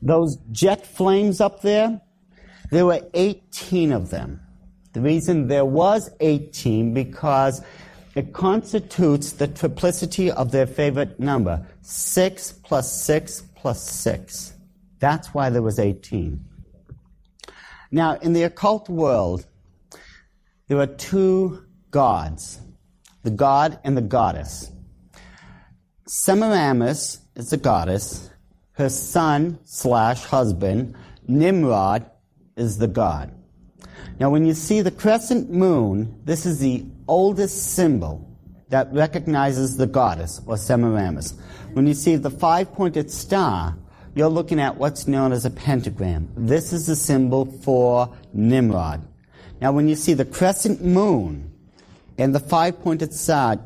Those 0.00 0.36
jet 0.52 0.86
flames 0.86 1.40
up 1.40 1.62
there, 1.62 2.00
there 2.70 2.86
were 2.86 3.00
18 3.14 3.90
of 3.90 4.10
them. 4.10 4.40
The 4.92 5.00
reason 5.00 5.48
there 5.48 5.64
was 5.64 6.10
18 6.20 6.94
because 6.94 7.60
it 8.14 8.32
constitutes 8.32 9.32
the 9.32 9.48
triplicity 9.48 10.30
of 10.30 10.52
their 10.52 10.66
favorite 10.66 11.18
number 11.18 11.66
6 11.82 12.52
plus 12.64 13.02
6 13.02 13.42
plus 13.54 13.82
6. 13.90 14.52
That's 14.98 15.28
why 15.28 15.50
there 15.50 15.62
was 15.62 15.78
18. 15.78 16.44
Now, 17.90 18.14
in 18.18 18.32
the 18.32 18.44
occult 18.44 18.88
world, 18.88 19.46
there 20.68 20.78
are 20.78 20.86
two 20.86 21.64
gods 21.90 22.60
the 23.22 23.30
god 23.30 23.78
and 23.84 23.96
the 23.96 24.02
goddess. 24.02 24.72
Semiramis 26.08 27.20
is 27.36 27.50
the 27.50 27.56
goddess, 27.56 28.30
her 28.72 28.88
son 28.88 29.58
slash 29.64 30.24
husband, 30.24 30.96
Nimrod, 31.28 32.10
is 32.56 32.78
the 32.78 32.88
god. 32.88 33.32
Now, 34.18 34.30
when 34.30 34.44
you 34.44 34.54
see 34.54 34.80
the 34.80 34.90
crescent 34.90 35.50
moon, 35.50 36.20
this 36.24 36.46
is 36.46 36.58
the 36.58 36.84
oldest 37.08 37.74
symbol 37.74 38.28
that 38.68 38.92
recognizes 38.92 39.76
the 39.76 39.86
goddess, 39.86 40.40
or 40.46 40.56
Semiramis. 40.56 41.34
When 41.74 41.86
you 41.86 41.94
see 41.94 42.16
the 42.16 42.30
five 42.30 42.72
pointed 42.72 43.10
star, 43.10 43.76
you're 44.14 44.28
looking 44.28 44.60
at 44.60 44.76
what's 44.76 45.06
known 45.06 45.32
as 45.32 45.44
a 45.44 45.50
pentagram. 45.50 46.30
This 46.36 46.72
is 46.72 46.86
the 46.86 46.96
symbol 46.96 47.46
for 47.46 48.14
Nimrod. 48.32 49.06
Now, 49.60 49.72
when 49.72 49.88
you 49.88 49.94
see 49.94 50.14
the 50.14 50.24
crescent 50.24 50.84
moon 50.84 51.52
and 52.18 52.34
the 52.34 52.40
five 52.40 52.80
pointed 52.80 53.12
star 53.14 53.58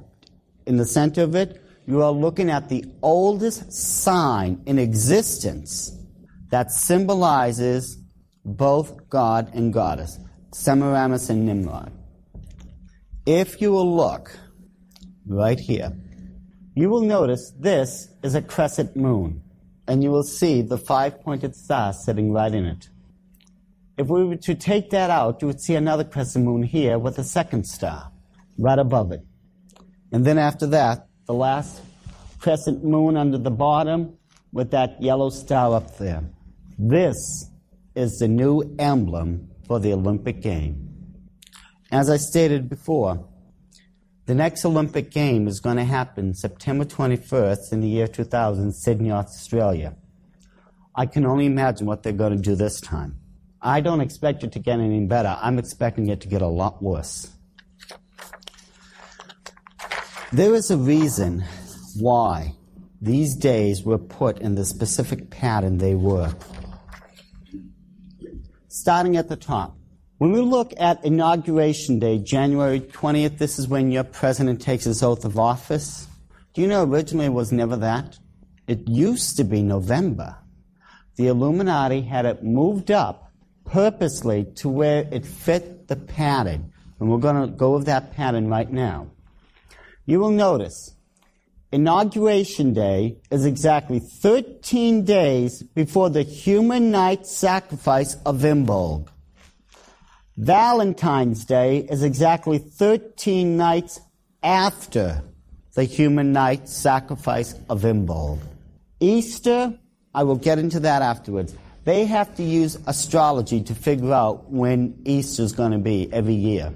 in 0.66 0.76
the 0.76 0.84
center 0.84 1.22
of 1.22 1.34
it, 1.34 1.62
you 1.86 2.02
are 2.02 2.12
looking 2.12 2.50
at 2.50 2.68
the 2.68 2.84
oldest 3.02 3.72
sign 3.72 4.60
in 4.66 4.78
existence 4.78 5.96
that 6.50 6.72
symbolizes 6.72 7.98
both 8.44 9.08
God 9.08 9.50
and 9.54 9.72
Goddess. 9.72 10.18
Semiramis 10.52 11.30
and 11.30 11.46
Nimrod. 11.46 11.92
If 13.26 13.60
you 13.60 13.72
will 13.72 13.96
look 13.96 14.38
right 15.26 15.58
here, 15.58 15.92
you 16.76 16.88
will 16.88 17.00
notice 17.00 17.52
this 17.58 18.08
is 18.22 18.36
a 18.36 18.40
crescent 18.40 18.94
moon, 18.94 19.42
and 19.88 20.00
you 20.00 20.12
will 20.12 20.22
see 20.22 20.62
the 20.62 20.78
five 20.78 21.20
pointed 21.22 21.56
star 21.56 21.92
sitting 21.92 22.32
right 22.32 22.54
in 22.54 22.66
it. 22.66 22.88
If 23.98 24.06
we 24.06 24.22
were 24.24 24.36
to 24.36 24.54
take 24.54 24.90
that 24.90 25.10
out, 25.10 25.42
you 25.42 25.48
would 25.48 25.60
see 25.60 25.74
another 25.74 26.04
crescent 26.04 26.44
moon 26.44 26.62
here 26.62 27.00
with 27.00 27.18
a 27.18 27.24
second 27.24 27.66
star 27.66 28.12
right 28.58 28.78
above 28.78 29.10
it. 29.10 29.22
And 30.12 30.24
then 30.24 30.38
after 30.38 30.66
that, 30.68 31.08
the 31.26 31.34
last 31.34 31.82
crescent 32.38 32.84
moon 32.84 33.16
under 33.16 33.38
the 33.38 33.50
bottom 33.50 34.18
with 34.52 34.70
that 34.70 35.02
yellow 35.02 35.30
star 35.30 35.74
up 35.74 35.98
there. 35.98 36.22
This 36.78 37.50
is 37.96 38.18
the 38.18 38.28
new 38.28 38.76
emblem 38.78 39.48
for 39.66 39.80
the 39.80 39.94
Olympic 39.94 40.42
game. 40.42 40.85
As 41.92 42.10
I 42.10 42.16
stated 42.16 42.68
before, 42.68 43.28
the 44.26 44.34
next 44.34 44.64
Olympic 44.64 45.12
game 45.12 45.46
is 45.46 45.60
going 45.60 45.76
to 45.76 45.84
happen 45.84 46.34
September 46.34 46.84
21st 46.84 47.72
in 47.72 47.80
the 47.80 47.88
year 47.88 48.08
2000, 48.08 48.72
Sydney, 48.72 49.12
Australia. 49.12 49.94
I 50.96 51.06
can 51.06 51.24
only 51.24 51.46
imagine 51.46 51.86
what 51.86 52.02
they're 52.02 52.12
going 52.12 52.36
to 52.36 52.42
do 52.42 52.56
this 52.56 52.80
time. 52.80 53.18
I 53.62 53.80
don't 53.80 54.00
expect 54.00 54.42
it 54.42 54.52
to 54.52 54.58
get 54.58 54.80
any 54.80 55.06
better. 55.06 55.36
I'm 55.40 55.58
expecting 55.58 56.08
it 56.08 56.20
to 56.22 56.28
get 56.28 56.42
a 56.42 56.48
lot 56.48 56.82
worse. 56.82 57.30
There 60.32 60.54
is 60.54 60.72
a 60.72 60.76
reason 60.76 61.44
why 61.96 62.54
these 63.00 63.36
days 63.36 63.84
were 63.84 63.98
put 63.98 64.40
in 64.40 64.56
the 64.56 64.64
specific 64.64 65.30
pattern 65.30 65.78
they 65.78 65.94
were 65.94 66.34
starting 68.68 69.16
at 69.16 69.28
the 69.28 69.36
top. 69.36 69.76
When 70.18 70.32
we 70.32 70.40
look 70.40 70.72
at 70.78 71.04
Inauguration 71.04 71.98
Day, 71.98 72.18
January 72.18 72.80
20th, 72.80 73.36
this 73.36 73.58
is 73.58 73.68
when 73.68 73.90
your 73.90 74.02
president 74.02 74.62
takes 74.62 74.84
his 74.84 75.02
oath 75.02 75.26
of 75.26 75.38
office. 75.38 76.08
Do 76.54 76.62
you 76.62 76.68
know 76.68 76.84
originally 76.84 77.26
it 77.26 77.34
was 77.34 77.52
never 77.52 77.76
that? 77.76 78.18
It 78.66 78.88
used 78.88 79.36
to 79.36 79.44
be 79.44 79.60
November. 79.60 80.38
The 81.16 81.26
Illuminati 81.26 82.00
had 82.00 82.24
it 82.24 82.42
moved 82.42 82.90
up 82.90 83.30
purposely 83.66 84.46
to 84.54 84.70
where 84.70 85.06
it 85.12 85.26
fit 85.26 85.86
the 85.86 85.96
pattern. 85.96 86.72
And 86.98 87.10
we're 87.10 87.18
going 87.18 87.42
to 87.42 87.54
go 87.54 87.76
with 87.76 87.84
that 87.84 88.14
pattern 88.14 88.48
right 88.48 88.72
now. 88.72 89.08
You 90.06 90.20
will 90.20 90.30
notice 90.30 90.94
Inauguration 91.70 92.72
Day 92.72 93.18
is 93.30 93.44
exactly 93.44 93.98
13 93.98 95.04
days 95.04 95.62
before 95.62 96.08
the 96.08 96.22
human 96.22 96.90
night 96.90 97.26
sacrifice 97.26 98.16
of 98.24 98.38
Imbolg. 98.38 99.10
Valentine's 100.36 101.46
Day 101.46 101.78
is 101.78 102.02
exactly 102.02 102.58
13 102.58 103.56
nights 103.56 104.00
after 104.42 105.22
the 105.72 105.84
human 105.84 106.32
night 106.32 106.68
sacrifice 106.68 107.54
of 107.70 107.82
Imbolg. 107.82 108.40
Easter, 109.00 109.78
I 110.14 110.24
will 110.24 110.36
get 110.36 110.58
into 110.58 110.80
that 110.80 111.00
afterwards. 111.00 111.54
They 111.84 112.04
have 112.04 112.34
to 112.36 112.42
use 112.42 112.76
astrology 112.86 113.62
to 113.62 113.74
figure 113.74 114.12
out 114.12 114.50
when 114.50 115.00
Easter 115.06 115.42
is 115.42 115.52
going 115.52 115.72
to 115.72 115.78
be 115.78 116.12
every 116.12 116.34
year. 116.34 116.70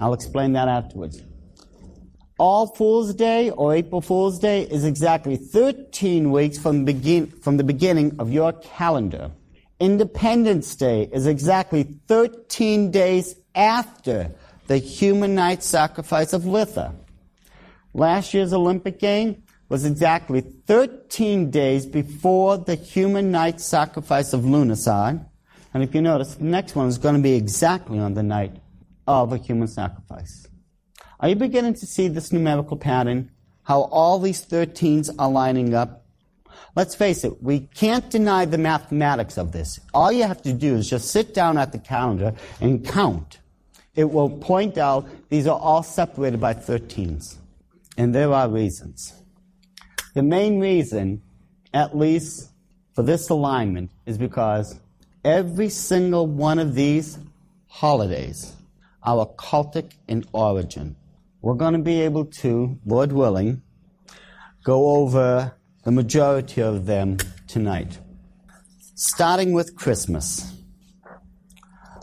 I'll 0.00 0.14
explain 0.14 0.54
that 0.54 0.68
afterwards. 0.68 1.22
All 2.38 2.68
Fool's 2.68 3.14
Day 3.14 3.50
or 3.50 3.74
April 3.74 4.00
Fool's 4.00 4.38
Day 4.38 4.62
is 4.62 4.82
exactly 4.82 5.36
13 5.36 6.30
weeks 6.30 6.56
from, 6.56 6.86
begin, 6.86 7.26
from 7.26 7.58
the 7.58 7.64
beginning 7.64 8.16
of 8.18 8.32
your 8.32 8.52
calendar. 8.54 9.30
Independence 9.84 10.74
Day 10.76 11.10
is 11.12 11.26
exactly 11.26 11.82
13 12.08 12.90
days 12.90 13.34
after 13.54 14.30
the 14.66 14.78
human 14.78 15.34
night 15.34 15.62
sacrifice 15.62 16.32
of 16.32 16.44
Litha. 16.44 16.94
Last 17.92 18.32
year's 18.32 18.54
Olympic 18.54 18.98
game 18.98 19.42
was 19.68 19.84
exactly 19.84 20.40
13 20.40 21.50
days 21.50 21.84
before 21.84 22.56
the 22.56 22.76
human 22.76 23.30
night 23.30 23.60
sacrifice 23.60 24.32
of 24.32 24.40
Lughnasadh. 24.40 25.22
And 25.74 25.82
if 25.82 25.94
you 25.94 26.00
notice, 26.00 26.36
the 26.36 26.44
next 26.44 26.74
one 26.74 26.88
is 26.88 26.96
going 26.96 27.16
to 27.16 27.20
be 27.20 27.34
exactly 27.34 27.98
on 27.98 28.14
the 28.14 28.22
night 28.22 28.56
of 29.06 29.34
a 29.34 29.36
human 29.36 29.68
sacrifice. 29.68 30.48
Are 31.20 31.28
you 31.28 31.36
beginning 31.36 31.74
to 31.74 31.84
see 31.84 32.08
this 32.08 32.32
numerical 32.32 32.78
pattern? 32.78 33.30
How 33.64 33.82
all 33.82 34.18
these 34.18 34.46
13s 34.46 35.14
are 35.18 35.30
lining 35.30 35.74
up? 35.74 36.03
Let's 36.76 36.96
face 36.96 37.22
it, 37.24 37.40
we 37.42 37.60
can't 37.60 38.10
deny 38.10 38.46
the 38.46 38.58
mathematics 38.58 39.38
of 39.38 39.52
this. 39.52 39.78
All 39.92 40.10
you 40.10 40.24
have 40.24 40.42
to 40.42 40.52
do 40.52 40.74
is 40.74 40.90
just 40.90 41.10
sit 41.10 41.32
down 41.32 41.56
at 41.56 41.70
the 41.70 41.78
calendar 41.78 42.34
and 42.60 42.84
count. 42.84 43.38
It 43.94 44.10
will 44.10 44.30
point 44.30 44.76
out 44.76 45.08
these 45.28 45.46
are 45.46 45.58
all 45.58 45.84
separated 45.84 46.40
by 46.40 46.54
13s. 46.54 47.36
And 47.96 48.12
there 48.12 48.32
are 48.32 48.48
reasons. 48.48 49.14
The 50.14 50.22
main 50.24 50.58
reason, 50.58 51.22
at 51.72 51.96
least 51.96 52.50
for 52.92 53.02
this 53.02 53.28
alignment, 53.30 53.92
is 54.04 54.18
because 54.18 54.80
every 55.24 55.68
single 55.68 56.26
one 56.26 56.58
of 56.58 56.74
these 56.74 57.18
holidays 57.68 58.52
are 59.04 59.24
occultic 59.26 59.92
in 60.08 60.24
origin. 60.32 60.96
We're 61.40 61.54
going 61.54 61.74
to 61.74 61.78
be 61.78 62.00
able 62.00 62.24
to, 62.26 62.78
Lord 62.84 63.12
willing, 63.12 63.62
go 64.64 64.96
over 64.96 65.54
the 65.84 65.92
majority 65.92 66.62
of 66.62 66.86
them 66.86 67.18
tonight. 67.46 67.98
Starting 68.94 69.52
with 69.52 69.76
Christmas. 69.76 70.52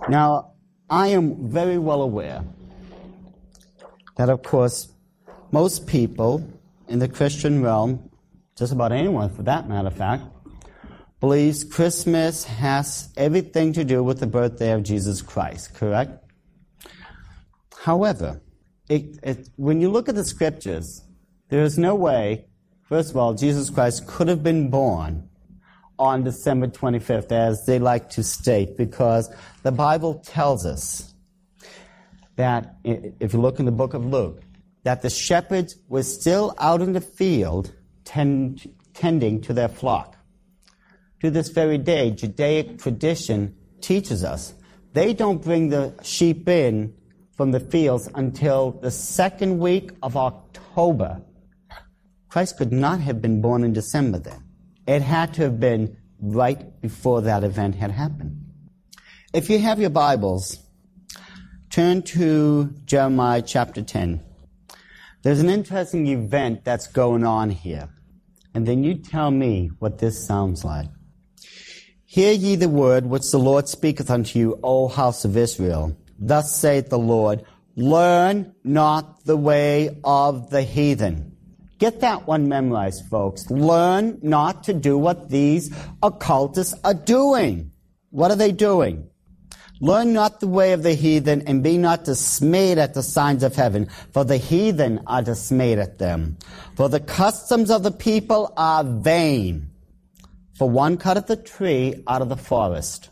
Now, 0.07 0.53
I 0.89 1.07
am 1.07 1.49
very 1.49 1.77
well 1.77 2.01
aware 2.01 2.43
that, 4.17 4.29
of 4.29 4.43
course, 4.43 4.91
most 5.51 5.87
people 5.87 6.47
in 6.87 6.99
the 6.99 7.07
Christian 7.07 7.63
realm, 7.63 8.09
just 8.57 8.71
about 8.71 8.91
anyone 8.91 9.29
for 9.29 9.43
that 9.43 9.67
matter 9.67 9.87
of 9.87 9.95
fact, 9.95 10.23
believes 11.19 11.63
Christmas 11.63 12.43
has 12.43 13.09
everything 13.15 13.73
to 13.73 13.83
do 13.83 14.03
with 14.03 14.19
the 14.19 14.27
birthday 14.27 14.71
of 14.71 14.83
Jesus 14.83 15.21
Christ, 15.21 15.73
correct? 15.75 16.23
However, 17.79 18.41
it, 18.89 19.19
it, 19.23 19.49
when 19.55 19.81
you 19.81 19.89
look 19.89 20.09
at 20.09 20.15
the 20.15 20.25
scriptures, 20.25 21.01
there 21.49 21.63
is 21.63 21.77
no 21.77 21.95
way, 21.95 22.47
first 22.91 23.11
of 23.11 23.15
all, 23.15 23.33
Jesus 23.33 23.69
Christ 23.69 24.05
could 24.05 24.27
have 24.27 24.43
been 24.43 24.69
born 24.69 25.29
on 25.97 26.25
December 26.25 26.67
25th, 26.67 27.31
as 27.31 27.65
they 27.65 27.79
like 27.79 28.09
to 28.09 28.21
state, 28.21 28.75
because 28.75 29.33
the 29.63 29.71
Bible 29.71 30.15
tells 30.25 30.65
us 30.65 31.13
that, 32.35 32.75
if 32.83 33.31
you 33.31 33.39
look 33.39 33.59
in 33.59 33.65
the 33.65 33.71
book 33.71 33.93
of 33.93 34.05
Luke, 34.05 34.41
that 34.83 35.01
the 35.03 35.09
shepherds 35.09 35.77
were 35.87 36.03
still 36.03 36.53
out 36.59 36.81
in 36.81 36.91
the 36.91 36.99
field 36.99 37.73
tend, 38.03 38.69
tending 38.93 39.39
to 39.39 39.53
their 39.53 39.69
flock. 39.69 40.17
To 41.21 41.31
this 41.31 41.47
very 41.47 41.77
day, 41.77 42.11
Judaic 42.11 42.77
tradition 42.77 43.55
teaches 43.79 44.25
us 44.25 44.53
they 44.91 45.13
don't 45.13 45.41
bring 45.41 45.69
the 45.69 45.97
sheep 46.03 46.49
in 46.49 46.93
from 47.37 47.51
the 47.51 47.61
fields 47.61 48.09
until 48.15 48.71
the 48.71 48.91
second 48.91 49.59
week 49.59 49.91
of 50.03 50.17
October. 50.17 51.21
Christ 52.31 52.57
could 52.57 52.71
not 52.71 53.01
have 53.01 53.21
been 53.21 53.41
born 53.41 53.65
in 53.65 53.73
December 53.73 54.17
then. 54.17 54.41
It 54.87 55.01
had 55.01 55.33
to 55.33 55.41
have 55.41 55.59
been 55.59 55.97
right 56.21 56.79
before 56.79 57.19
that 57.23 57.43
event 57.43 57.75
had 57.75 57.91
happened. 57.91 58.45
If 59.33 59.49
you 59.49 59.59
have 59.59 59.81
your 59.81 59.89
Bibles, 59.89 60.57
turn 61.69 62.03
to 62.03 62.73
Jeremiah 62.85 63.41
chapter 63.41 63.81
10. 63.81 64.21
There's 65.23 65.41
an 65.41 65.49
interesting 65.49 66.07
event 66.07 66.63
that's 66.63 66.87
going 66.87 67.25
on 67.25 67.49
here. 67.49 67.89
And 68.53 68.65
then 68.65 68.85
you 68.85 68.95
tell 68.95 69.29
me 69.29 69.69
what 69.79 69.97
this 69.97 70.25
sounds 70.25 70.63
like. 70.63 70.87
Hear 72.05 72.31
ye 72.31 72.55
the 72.55 72.69
word 72.69 73.07
which 73.07 73.29
the 73.29 73.39
Lord 73.39 73.67
speaketh 73.67 74.09
unto 74.09 74.39
you, 74.39 74.57
O 74.63 74.87
house 74.87 75.25
of 75.25 75.35
Israel. 75.35 75.97
Thus 76.17 76.55
saith 76.55 76.87
the 76.87 76.97
Lord, 76.97 77.43
learn 77.75 78.55
not 78.63 79.25
the 79.25 79.37
way 79.37 79.99
of 80.05 80.49
the 80.49 80.61
heathen. 80.61 81.30
Get 81.81 82.01
that 82.01 82.27
one 82.27 82.47
memorized, 82.47 83.07
folks. 83.07 83.49
Learn 83.49 84.19
not 84.21 84.65
to 84.65 84.73
do 84.73 84.99
what 84.99 85.31
these 85.31 85.73
occultists 86.03 86.75
are 86.83 86.93
doing. 86.93 87.71
What 88.11 88.29
are 88.29 88.35
they 88.35 88.51
doing? 88.51 89.09
Learn 89.79 90.13
not 90.13 90.39
the 90.39 90.47
way 90.47 90.73
of 90.73 90.83
the 90.83 90.93
heathen, 90.93 91.41
and 91.47 91.63
be 91.63 91.79
not 91.79 92.03
dismayed 92.03 92.77
at 92.77 92.93
the 92.93 93.01
signs 93.01 93.41
of 93.41 93.55
heaven, 93.55 93.89
for 94.13 94.23
the 94.23 94.37
heathen 94.37 95.01
are 95.07 95.23
dismayed 95.23 95.79
at 95.79 95.97
them. 95.97 96.37
For 96.75 96.87
the 96.87 96.99
customs 96.99 97.71
of 97.71 97.81
the 97.81 97.89
people 97.89 98.53
are 98.55 98.83
vain. 98.83 99.71
For 100.59 100.69
one 100.69 100.97
cutteth 100.97 101.31
a 101.31 101.35
tree 101.35 102.03
out 102.07 102.21
of 102.21 102.29
the 102.29 102.37
forest, 102.37 103.09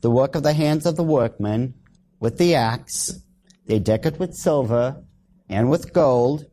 the 0.00 0.10
work 0.10 0.34
of 0.34 0.42
the 0.42 0.54
hands 0.54 0.86
of 0.86 0.96
the 0.96 1.04
workmen, 1.04 1.74
with 2.20 2.38
the 2.38 2.54
axe, 2.54 3.20
they 3.66 3.78
deck 3.78 4.06
it 4.06 4.18
with 4.18 4.32
silver 4.32 5.04
and 5.50 5.68
with 5.68 5.92
gold, 5.92 6.46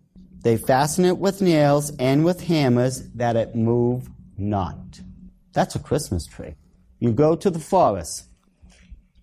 they 0.45 0.57
fasten 0.57 1.05
it 1.05 1.17
with 1.17 1.41
nails 1.41 1.91
and 1.97 2.23
with 2.23 2.41
hammers, 2.41 3.09
that 3.13 3.35
it 3.35 3.55
move 3.55 4.07
not. 4.37 5.01
That's 5.53 5.73
a 5.73 5.79
Christmas 5.79 6.27
tree. 6.27 6.53
You 6.99 7.13
go 7.13 7.35
to 7.35 7.49
the 7.49 7.57
forest, 7.57 8.25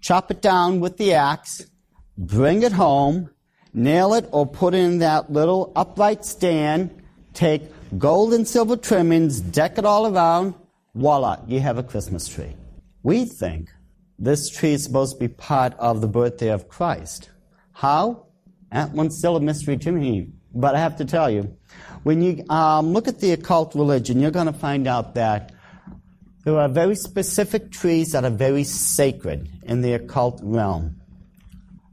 chop 0.00 0.32
it 0.32 0.42
down 0.42 0.80
with 0.80 0.96
the 0.96 1.14
axe, 1.14 1.64
bring 2.18 2.64
it 2.64 2.72
home, 2.72 3.30
nail 3.72 4.14
it 4.14 4.28
or 4.32 4.46
put 4.46 4.74
in 4.74 4.98
that 4.98 5.30
little 5.30 5.72
upright 5.76 6.24
stand, 6.24 6.90
take 7.34 7.62
gold 7.96 8.34
and 8.34 8.48
silver 8.48 8.76
trimmings, 8.76 9.40
deck 9.40 9.78
it 9.78 9.84
all 9.84 10.12
around, 10.12 10.56
voila, 10.92 11.38
you 11.46 11.60
have 11.60 11.78
a 11.78 11.84
Christmas 11.84 12.26
tree. 12.26 12.56
We 13.04 13.26
think 13.26 13.70
this 14.18 14.50
tree 14.50 14.72
is 14.72 14.82
supposed 14.82 15.14
to 15.14 15.20
be 15.20 15.28
part 15.28 15.74
of 15.78 16.00
the 16.00 16.08
birthday 16.08 16.48
of 16.48 16.66
Christ. 16.66 17.30
How? 17.70 18.26
That 18.72 18.90
one's 18.90 19.18
still 19.18 19.36
a 19.36 19.40
mystery 19.40 19.76
to 19.76 19.92
me. 19.92 20.32
But 20.54 20.74
I 20.74 20.80
have 20.80 20.96
to 20.96 21.04
tell 21.04 21.30
you, 21.30 21.56
when 22.02 22.22
you 22.22 22.44
um, 22.48 22.92
look 22.92 23.08
at 23.08 23.20
the 23.20 23.32
occult 23.32 23.74
religion, 23.74 24.20
you're 24.20 24.30
going 24.30 24.46
to 24.46 24.52
find 24.52 24.86
out 24.86 25.14
that 25.14 25.52
there 26.44 26.58
are 26.58 26.68
very 26.68 26.96
specific 26.96 27.70
trees 27.70 28.12
that 28.12 28.24
are 28.24 28.30
very 28.30 28.64
sacred 28.64 29.48
in 29.62 29.80
the 29.80 29.94
occult 29.94 30.40
realm. 30.42 31.00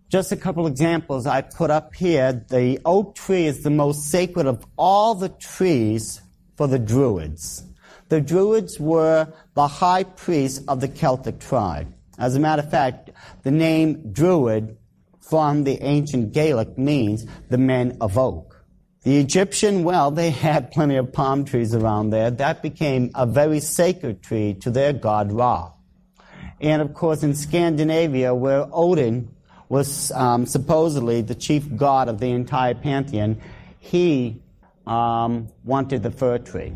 Just 0.09 0.31
a 0.31 0.35
couple 0.35 0.65
examples 0.65 1.27
I 1.27 1.41
put 1.41 1.69
up 1.69 1.93
here. 1.93 2.33
The 2.49 2.79
oak 2.83 3.15
tree 3.15 3.45
is 3.45 3.61
the 3.61 3.69
most 3.69 4.09
sacred 4.09 4.47
of 4.47 4.65
all 4.75 5.13
the 5.13 5.29
trees 5.29 6.21
for 6.57 6.67
the 6.67 6.79
Druids. 6.79 7.63
The 8.09 8.19
Druids 8.19 8.79
were 8.79 9.31
the 9.53 9.67
high 9.67 10.03
priests 10.03 10.63
of 10.67 10.81
the 10.81 10.87
Celtic 10.87 11.39
tribe. 11.39 11.93
As 12.17 12.35
a 12.35 12.39
matter 12.39 12.63
of 12.63 12.71
fact, 12.71 13.11
the 13.43 13.51
name 13.51 14.11
Druid 14.11 14.77
from 15.21 15.63
the 15.63 15.79
ancient 15.83 16.33
Gaelic 16.33 16.75
means 16.75 17.27
the 17.49 17.59
men 17.59 17.97
of 18.01 18.17
oak. 18.17 18.48
The 19.09 19.17
Egyptian, 19.17 19.83
well, 19.83 20.11
they 20.11 20.29
had 20.29 20.69
plenty 20.69 20.95
of 20.95 21.11
palm 21.11 21.43
trees 21.43 21.73
around 21.73 22.11
there. 22.11 22.29
That 22.29 22.61
became 22.61 23.09
a 23.15 23.25
very 23.25 23.59
sacred 23.59 24.21
tree 24.21 24.53
to 24.61 24.69
their 24.69 24.93
god 24.93 25.31
Ra. 25.31 25.71
And 26.61 26.79
of 26.79 26.93
course, 26.93 27.23
in 27.23 27.33
Scandinavia, 27.33 28.35
where 28.35 28.67
Odin 28.71 29.33
was 29.67 30.11
um, 30.11 30.45
supposedly 30.45 31.23
the 31.23 31.33
chief 31.33 31.75
god 31.75 32.07
of 32.07 32.19
the 32.19 32.29
entire 32.29 32.75
pantheon, 32.75 33.41
he 33.79 34.43
um, 34.85 35.47
wanted 35.63 36.03
the 36.03 36.11
fir 36.11 36.37
tree. 36.37 36.73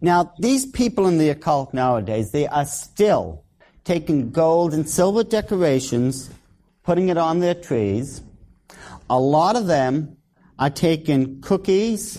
Now, 0.00 0.34
these 0.40 0.66
people 0.66 1.06
in 1.06 1.16
the 1.16 1.28
occult 1.28 1.72
nowadays, 1.72 2.32
they 2.32 2.48
are 2.48 2.66
still 2.66 3.44
taking 3.84 4.32
gold 4.32 4.74
and 4.74 4.90
silver 4.90 5.22
decorations, 5.22 6.28
putting 6.82 7.08
it 7.08 7.16
on 7.16 7.38
their 7.38 7.54
trees. 7.54 8.20
A 9.08 9.20
lot 9.20 9.54
of 9.54 9.68
them 9.68 10.16
are 10.58 10.70
taking 10.70 11.40
cookies 11.40 12.18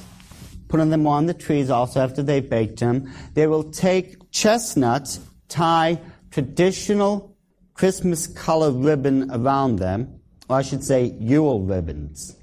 putting 0.67 0.89
them 0.89 1.07
on 1.07 1.25
the 1.25 1.33
trees 1.33 1.69
also 1.69 2.01
after 2.01 2.21
they 2.21 2.39
baked 2.39 2.79
them. 2.79 3.11
They 3.33 3.47
will 3.47 3.63
take 3.63 4.31
chestnuts, 4.31 5.19
tie 5.49 5.99
traditional 6.31 7.35
Christmas 7.73 8.27
color 8.27 8.71
ribbon 8.71 9.31
around 9.31 9.77
them, 9.77 10.19
or 10.49 10.57
I 10.57 10.61
should 10.61 10.83
say 10.83 11.15
Yule 11.19 11.61
ribbons. 11.61 12.35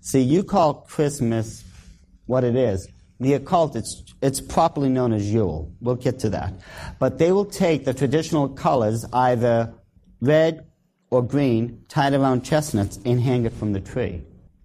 See, 0.00 0.20
you 0.20 0.42
call 0.42 0.74
Christmas 0.82 1.64
what 2.26 2.44
it 2.44 2.56
is. 2.56 2.88
The 3.20 3.34
occult, 3.34 3.76
it's, 3.76 4.02
it's 4.20 4.40
properly 4.40 4.88
known 4.88 5.12
as 5.12 5.32
Yule. 5.32 5.72
We'll 5.80 5.96
get 5.96 6.18
to 6.20 6.30
that. 6.30 6.54
But 6.98 7.18
they 7.18 7.30
will 7.30 7.44
take 7.44 7.84
the 7.84 7.94
traditional 7.94 8.48
colors, 8.48 9.04
either 9.12 9.72
red 10.20 10.66
or 11.10 11.22
green, 11.22 11.84
tied 11.88 12.14
around 12.14 12.42
chestnuts, 12.42 12.98
and 13.04 13.20
hang 13.20 13.44
it 13.44 13.52
from 13.52 13.72
the 13.72 13.80
tree. 13.80 14.22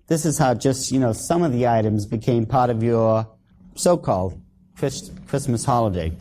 This 0.08 0.26
is 0.26 0.38
how 0.38 0.54
just, 0.54 0.92
you 0.92 1.00
know, 1.00 1.12
some 1.12 1.44
of 1.44 1.52
the 1.52 1.68
items 1.68 2.06
became 2.06 2.46
part 2.46 2.70
of 2.70 2.82
your 2.82 3.28
so-called 3.76 4.42
Christmas 4.78 5.66
holiday. 5.66 6.12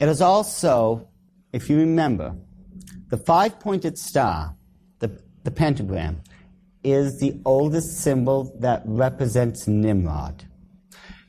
It 0.00 0.08
is 0.08 0.20
also, 0.20 1.08
if 1.52 1.68
you 1.68 1.76
remember, 1.78 2.36
the 3.08 3.16
five-pointed 3.16 3.98
star, 3.98 4.54
the, 5.00 5.20
the 5.42 5.50
pentagram, 5.50 6.20
is 6.84 7.18
the 7.18 7.40
oldest 7.44 7.98
symbol 7.98 8.54
that 8.60 8.82
represents 8.84 9.66
Nimrod. 9.66 10.44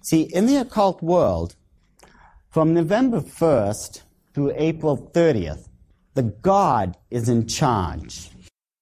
See, 0.03 0.21
in 0.21 0.45
the 0.45 0.57
occult 0.57 1.01
world, 1.01 1.55
from 2.49 2.73
November 2.73 3.21
1st 3.21 4.03
through 4.33 4.53
April 4.55 5.09
30th, 5.13 5.67
the 6.13 6.23
God 6.23 6.95
is 7.09 7.27
in 7.27 7.47
charge. 7.47 8.29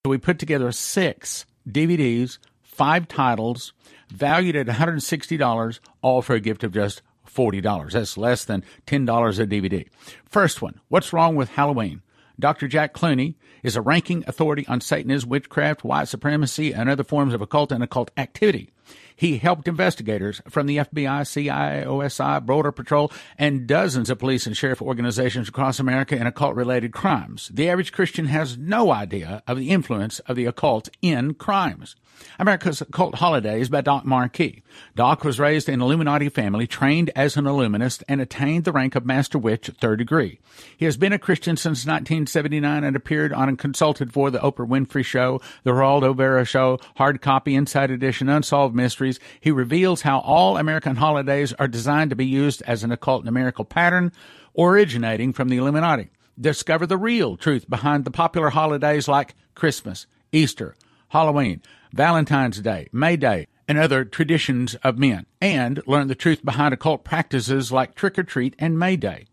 We 0.05 0.17
put 0.17 0.37
together 0.37 0.71
six 0.71 1.45
DVDs, 1.67 2.39
five 2.73 3.07
titles, 3.07 3.73
valued 4.09 4.55
at 4.55 4.67
$160, 4.67 5.79
all 6.01 6.21
for 6.21 6.35
a 6.35 6.39
gift 6.39 6.63
of 6.63 6.73
just 6.73 7.01
$40. 7.27 7.91
That's 7.91 8.17
less 8.17 8.45
than 8.45 8.63
$10 8.87 9.39
a 9.39 9.47
DVD. 9.47 9.87
First 10.25 10.61
one 10.61 10.79
What's 10.89 11.13
Wrong 11.13 11.35
with 11.35 11.49
Halloween? 11.49 12.01
Dr. 12.39 12.67
Jack 12.67 12.93
Clooney 12.93 13.35
is 13.61 13.75
a 13.75 13.81
ranking 13.81 14.23
authority 14.27 14.65
on 14.67 14.81
Satanism, 14.81 15.29
witchcraft, 15.29 15.83
white 15.83 16.07
supremacy, 16.07 16.73
and 16.73 16.89
other 16.89 17.03
forms 17.03 17.33
of 17.33 17.41
occult 17.41 17.71
and 17.71 17.83
occult 17.83 18.09
activity. 18.17 18.71
He 19.15 19.37
helped 19.37 19.67
investigators 19.67 20.41
from 20.49 20.67
the 20.67 20.77
FBI, 20.77 21.25
CIA, 21.25 21.83
OSI, 21.85 22.45
Border 22.45 22.71
Patrol, 22.71 23.11
and 23.37 23.67
dozens 23.67 24.09
of 24.09 24.19
police 24.19 24.45
and 24.45 24.55
sheriff 24.55 24.81
organizations 24.81 25.49
across 25.49 25.79
America 25.79 26.15
in 26.15 26.27
occult 26.27 26.55
related 26.55 26.93
crimes. 26.93 27.49
The 27.53 27.69
average 27.69 27.91
Christian 27.91 28.25
has 28.27 28.57
no 28.57 28.91
idea 28.91 29.43
of 29.47 29.57
the 29.57 29.69
influence 29.69 30.19
of 30.19 30.35
the 30.35 30.45
occult 30.45 30.89
in 31.01 31.35
crimes. 31.35 31.95
America's 32.39 32.81
Occult 32.81 33.15
Holidays 33.15 33.69
by 33.69 33.81
Doc 33.81 34.05
Marquis. 34.05 34.63
Doc 34.95 35.23
was 35.23 35.39
raised 35.39 35.67
in 35.67 35.75
an 35.75 35.81
Illuminati 35.81 36.29
family, 36.29 36.67
trained 36.67 37.11
as 37.15 37.37
an 37.37 37.45
Illuminist, 37.45 38.03
and 38.07 38.21
attained 38.21 38.63
the 38.63 38.71
rank 38.71 38.95
of 38.95 39.05
Master 39.05 39.37
Witch 39.37 39.69
third 39.79 39.99
degree. 39.99 40.39
He 40.77 40.85
has 40.85 40.97
been 40.97 41.13
a 41.13 41.19
Christian 41.19 41.57
since 41.57 41.85
1979 41.85 42.83
and 42.83 42.95
appeared 42.95 43.33
on 43.33 43.49
and 43.49 43.59
consulted 43.59 44.13
for 44.13 44.31
The 44.31 44.39
Oprah 44.39 44.67
Winfrey 44.67 45.05
Show, 45.05 45.41
The 45.63 45.71
Geraldo 45.71 46.09
Rivera 46.09 46.45
Show, 46.45 46.79
Hard 46.95 47.21
Copy, 47.21 47.55
Inside 47.55 47.91
Edition, 47.91 48.29
Unsolved 48.29 48.75
Mysteries. 48.83 49.17
He 49.39 49.49
reveals 49.49 50.01
how 50.01 50.19
all 50.19 50.57
American 50.57 50.97
holidays 50.97 51.53
are 51.53 51.69
designed 51.69 52.09
to 52.09 52.17
be 52.17 52.25
used 52.25 52.61
as 52.63 52.83
an 52.83 52.91
occult 52.91 53.23
numerical 53.23 53.63
pattern 53.63 54.11
originating 54.57 55.31
from 55.31 55.47
the 55.47 55.55
Illuminati. 55.55 56.09
Discover 56.37 56.87
the 56.87 56.97
real 56.97 57.37
truth 57.37 57.69
behind 57.69 58.03
the 58.03 58.11
popular 58.11 58.49
holidays 58.49 59.07
like 59.07 59.35
Christmas, 59.55 60.05
Easter, 60.33 60.75
Halloween, 61.07 61.61
Valentine's 61.93 62.59
Day, 62.59 62.89
May 62.91 63.15
Day, 63.15 63.47
and 63.67 63.77
other 63.77 64.03
traditions 64.03 64.75
of 64.83 64.97
men, 64.97 65.25
and 65.39 65.81
learn 65.87 66.09
the 66.09 66.15
truth 66.15 66.43
behind 66.43 66.73
occult 66.73 67.05
practices 67.05 67.71
like 67.71 67.95
trick 67.95 68.19
or 68.19 68.23
treat 68.23 68.53
and 68.59 68.77
May 68.77 68.97
Day. 68.97 69.27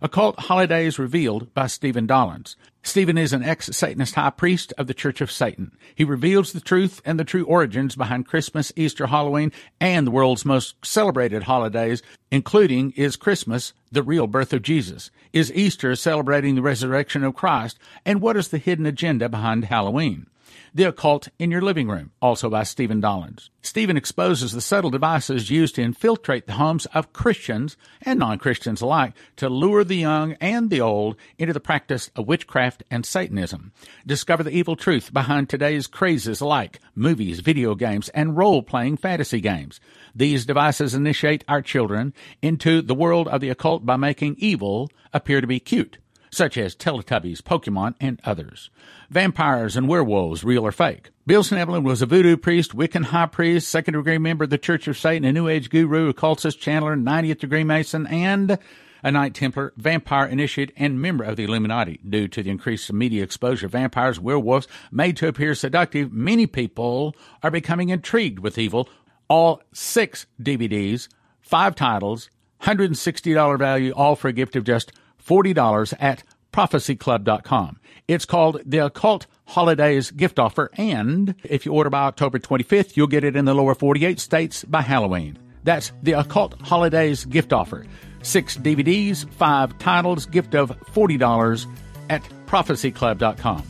Occult 0.00 0.38
Holidays 0.40 0.98
Revealed 0.98 1.52
by 1.54 1.66
Stephen 1.66 2.06
Dollins. 2.06 2.56
Stephen 2.84 3.16
is 3.16 3.32
an 3.32 3.44
ex 3.44 3.66
Satanist 3.66 4.16
high 4.16 4.30
priest 4.30 4.72
of 4.76 4.88
the 4.88 4.94
Church 4.94 5.20
of 5.20 5.30
Satan. 5.30 5.70
He 5.94 6.02
reveals 6.02 6.52
the 6.52 6.60
truth 6.60 7.00
and 7.04 7.18
the 7.18 7.24
true 7.24 7.44
origins 7.44 7.94
behind 7.94 8.26
Christmas, 8.26 8.72
Easter, 8.74 9.06
Halloween, 9.06 9.52
and 9.80 10.06
the 10.06 10.10
world's 10.10 10.44
most 10.44 10.74
celebrated 10.84 11.44
holidays, 11.44 12.02
including 12.30 12.90
is 12.96 13.14
Christmas, 13.14 13.72
the 13.92 14.02
real 14.02 14.26
birth 14.26 14.52
of 14.52 14.62
Jesus? 14.62 15.10
Is 15.32 15.52
Easter 15.52 15.94
celebrating 15.94 16.56
the 16.56 16.62
resurrection 16.62 17.22
of 17.22 17.36
Christ? 17.36 17.78
And 18.04 18.20
what 18.20 18.36
is 18.36 18.48
the 18.48 18.58
hidden 18.58 18.86
agenda 18.86 19.28
behind 19.28 19.66
Halloween? 19.66 20.26
The 20.74 20.84
Occult 20.84 21.28
in 21.38 21.50
Your 21.50 21.62
Living 21.62 21.88
Room, 21.88 22.12
also 22.20 22.48
by 22.48 22.62
Stephen 22.62 23.00
Dollins. 23.00 23.50
Stephen 23.62 23.96
exposes 23.96 24.52
the 24.52 24.60
subtle 24.60 24.90
devices 24.90 25.50
used 25.50 25.76
to 25.76 25.82
infiltrate 25.82 26.46
the 26.46 26.54
homes 26.54 26.86
of 26.86 27.12
Christians 27.12 27.76
and 28.02 28.18
non 28.18 28.38
Christians 28.38 28.80
alike 28.80 29.12
to 29.36 29.48
lure 29.48 29.84
the 29.84 29.96
young 29.96 30.32
and 30.40 30.68
the 30.68 30.80
old 30.80 31.16
into 31.38 31.52
the 31.52 31.60
practice 31.60 32.10
of 32.16 32.26
witchcraft 32.26 32.82
and 32.90 33.06
Satanism. 33.06 33.72
Discover 34.06 34.42
the 34.42 34.50
evil 34.50 34.76
truth 34.76 35.12
behind 35.12 35.48
today's 35.48 35.86
crazes 35.86 36.42
like 36.42 36.80
movies, 36.94 37.40
video 37.40 37.74
games, 37.74 38.08
and 38.10 38.36
role 38.36 38.62
playing 38.62 38.96
fantasy 38.96 39.40
games. 39.40 39.80
These 40.14 40.44
devices 40.44 40.94
initiate 40.94 41.44
our 41.46 41.62
children 41.62 42.12
into 42.42 42.82
the 42.82 42.94
world 42.94 43.28
of 43.28 43.40
the 43.40 43.50
occult 43.50 43.86
by 43.86 43.96
making 43.96 44.36
evil 44.38 44.90
appear 45.12 45.40
to 45.40 45.46
be 45.46 45.60
cute 45.60 45.98
such 46.32 46.56
as 46.56 46.74
Teletubbies, 46.74 47.42
Pokemon, 47.42 47.94
and 48.00 48.20
others. 48.24 48.70
Vampires 49.10 49.76
and 49.76 49.86
werewolves, 49.86 50.42
real 50.42 50.66
or 50.66 50.72
fake. 50.72 51.10
Bill 51.26 51.42
Schnoebelen 51.42 51.84
was 51.84 52.02
a 52.02 52.06
voodoo 52.06 52.36
priest, 52.36 52.74
Wiccan 52.74 53.04
high 53.04 53.26
priest, 53.26 53.68
second 53.68 53.94
degree 53.94 54.18
member 54.18 54.44
of 54.44 54.50
the 54.50 54.58
Church 54.58 54.88
of 54.88 54.98
Satan, 54.98 55.24
a 55.26 55.32
New 55.32 55.46
Age 55.46 55.68
guru, 55.68 56.08
occultist, 56.08 56.58
channeler, 56.58 57.00
90th 57.00 57.38
degree 57.38 57.64
Mason, 57.64 58.06
and 58.06 58.58
a 59.04 59.10
Knight 59.10 59.34
Templar, 59.34 59.74
vampire 59.76 60.26
initiate, 60.26 60.72
and 60.76 61.00
member 61.00 61.24
of 61.24 61.36
the 61.36 61.44
Illuminati. 61.44 62.00
Due 62.08 62.28
to 62.28 62.42
the 62.42 62.50
increased 62.50 62.92
media 62.92 63.22
exposure 63.22 63.68
vampires, 63.68 64.18
werewolves 64.18 64.68
made 64.90 65.16
to 65.18 65.28
appear 65.28 65.54
seductive, 65.54 66.12
many 66.12 66.46
people 66.46 67.14
are 67.42 67.50
becoming 67.50 67.90
intrigued 67.90 68.38
with 68.38 68.58
evil. 68.58 68.88
All 69.28 69.62
six 69.72 70.26
DVDs, 70.40 71.08
five 71.40 71.74
titles, 71.74 72.30
$160 72.62 73.58
value, 73.58 73.92
all 73.92 74.16
for 74.16 74.28
a 74.28 74.32
gift 74.32 74.56
of 74.56 74.64
just 74.64 74.92
$40 75.24 75.94
at 75.98 76.22
prophecyclub.com. 76.52 77.78
It's 78.08 78.24
called 78.24 78.60
the 78.64 78.78
Occult 78.78 79.26
Holidays 79.46 80.10
Gift 80.10 80.38
Offer, 80.38 80.70
and 80.76 81.34
if 81.44 81.64
you 81.64 81.72
order 81.72 81.90
by 81.90 82.02
October 82.02 82.38
25th, 82.38 82.96
you'll 82.96 83.06
get 83.06 83.24
it 83.24 83.36
in 83.36 83.44
the 83.44 83.54
lower 83.54 83.74
48 83.74 84.18
states 84.20 84.64
by 84.64 84.82
Halloween. 84.82 85.38
That's 85.64 85.92
the 86.02 86.12
Occult 86.12 86.60
Holidays 86.60 87.24
Gift 87.24 87.52
Offer. 87.52 87.86
Six 88.22 88.56
DVDs, 88.56 89.28
five 89.32 89.78
titles, 89.78 90.26
gift 90.26 90.54
of 90.54 90.70
$40 90.92 91.66
at 92.10 92.22
prophecyclub.com. 92.46 93.62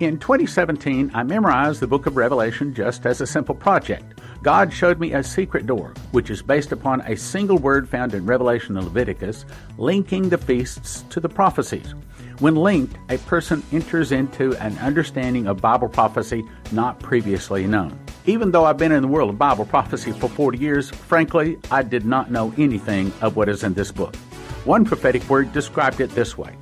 In 0.00 0.18
2017, 0.18 1.12
I 1.14 1.22
memorized 1.22 1.80
the 1.80 1.86
book 1.86 2.06
of 2.06 2.16
Revelation 2.16 2.74
just 2.74 3.06
as 3.06 3.20
a 3.20 3.26
simple 3.26 3.54
project. 3.54 4.11
God 4.42 4.72
showed 4.72 4.98
me 4.98 5.12
a 5.12 5.22
secret 5.22 5.66
door, 5.66 5.94
which 6.10 6.28
is 6.28 6.42
based 6.42 6.72
upon 6.72 7.00
a 7.02 7.16
single 7.16 7.58
word 7.58 7.88
found 7.88 8.12
in 8.12 8.26
Revelation 8.26 8.76
and 8.76 8.84
Leviticus, 8.84 9.44
linking 9.78 10.28
the 10.28 10.38
feasts 10.38 11.04
to 11.10 11.20
the 11.20 11.28
prophecies. 11.28 11.94
When 12.40 12.56
linked, 12.56 12.96
a 13.08 13.18
person 13.18 13.62
enters 13.70 14.10
into 14.10 14.56
an 14.56 14.76
understanding 14.78 15.46
of 15.46 15.60
Bible 15.60 15.88
prophecy 15.88 16.42
not 16.72 16.98
previously 16.98 17.68
known. 17.68 17.96
Even 18.26 18.50
though 18.50 18.64
I've 18.64 18.78
been 18.78 18.90
in 18.90 19.02
the 19.02 19.08
world 19.08 19.30
of 19.30 19.38
Bible 19.38 19.64
prophecy 19.64 20.10
for 20.10 20.28
40 20.28 20.58
years, 20.58 20.90
frankly, 20.90 21.56
I 21.70 21.84
did 21.84 22.04
not 22.04 22.32
know 22.32 22.52
anything 22.58 23.12
of 23.20 23.36
what 23.36 23.48
is 23.48 23.62
in 23.62 23.74
this 23.74 23.92
book. 23.92 24.16
One 24.64 24.84
prophetic 24.84 25.28
word 25.30 25.52
described 25.52 26.00
it 26.00 26.10
this 26.10 26.36
way 26.36 26.56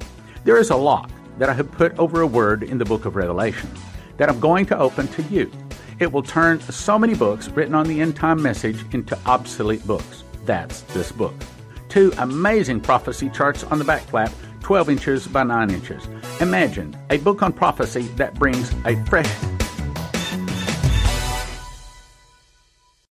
There 0.45 0.59
is 0.59 0.69
a 0.69 0.77
lock 0.77 1.11
that 1.39 1.49
I 1.49 1.55
have 1.55 1.73
put 1.73 1.99
over 1.99 2.21
a 2.21 2.27
word 2.27 2.63
in 2.63 2.77
the 2.77 2.85
book 2.85 3.07
of 3.07 3.17
Revelation 3.17 3.71
that 4.19 4.29
I'm 4.29 4.39
going 4.39 4.67
to 4.67 4.79
open 4.79 5.09
to 5.09 5.23
you. 5.23 5.51
It 6.01 6.11
will 6.11 6.23
turn 6.23 6.61
so 6.61 6.99
many 6.99 7.15
books 7.15 7.49
written 7.51 7.75
on 7.75 7.87
the 7.87 8.01
end 8.01 8.17
time 8.17 8.43
message 8.43 8.85
into 8.93 9.19
obsolete 9.27 9.87
books. 9.87 10.25
That's 10.47 10.81
this 10.95 11.13
book. 11.13 11.35
Two 11.91 12.13
amazing 12.17 12.81
prophecy 12.81 13.29
charts 13.29 13.65
on 13.65 13.79
the 13.79 13.85
back 13.85 14.03
flap, 14.05 14.33
12 14.63 14.89
inches 14.89 15.27
by 15.27 15.43
9 15.43 15.71
inches. 15.71 16.09
Imagine 16.41 16.97
a 17.11 17.19
book 17.19 17.43
on 17.43 17.53
prophecy 17.53 18.03
that 18.17 18.35
brings 18.35 18.73
a 18.87 18.97
fresh 19.05 19.31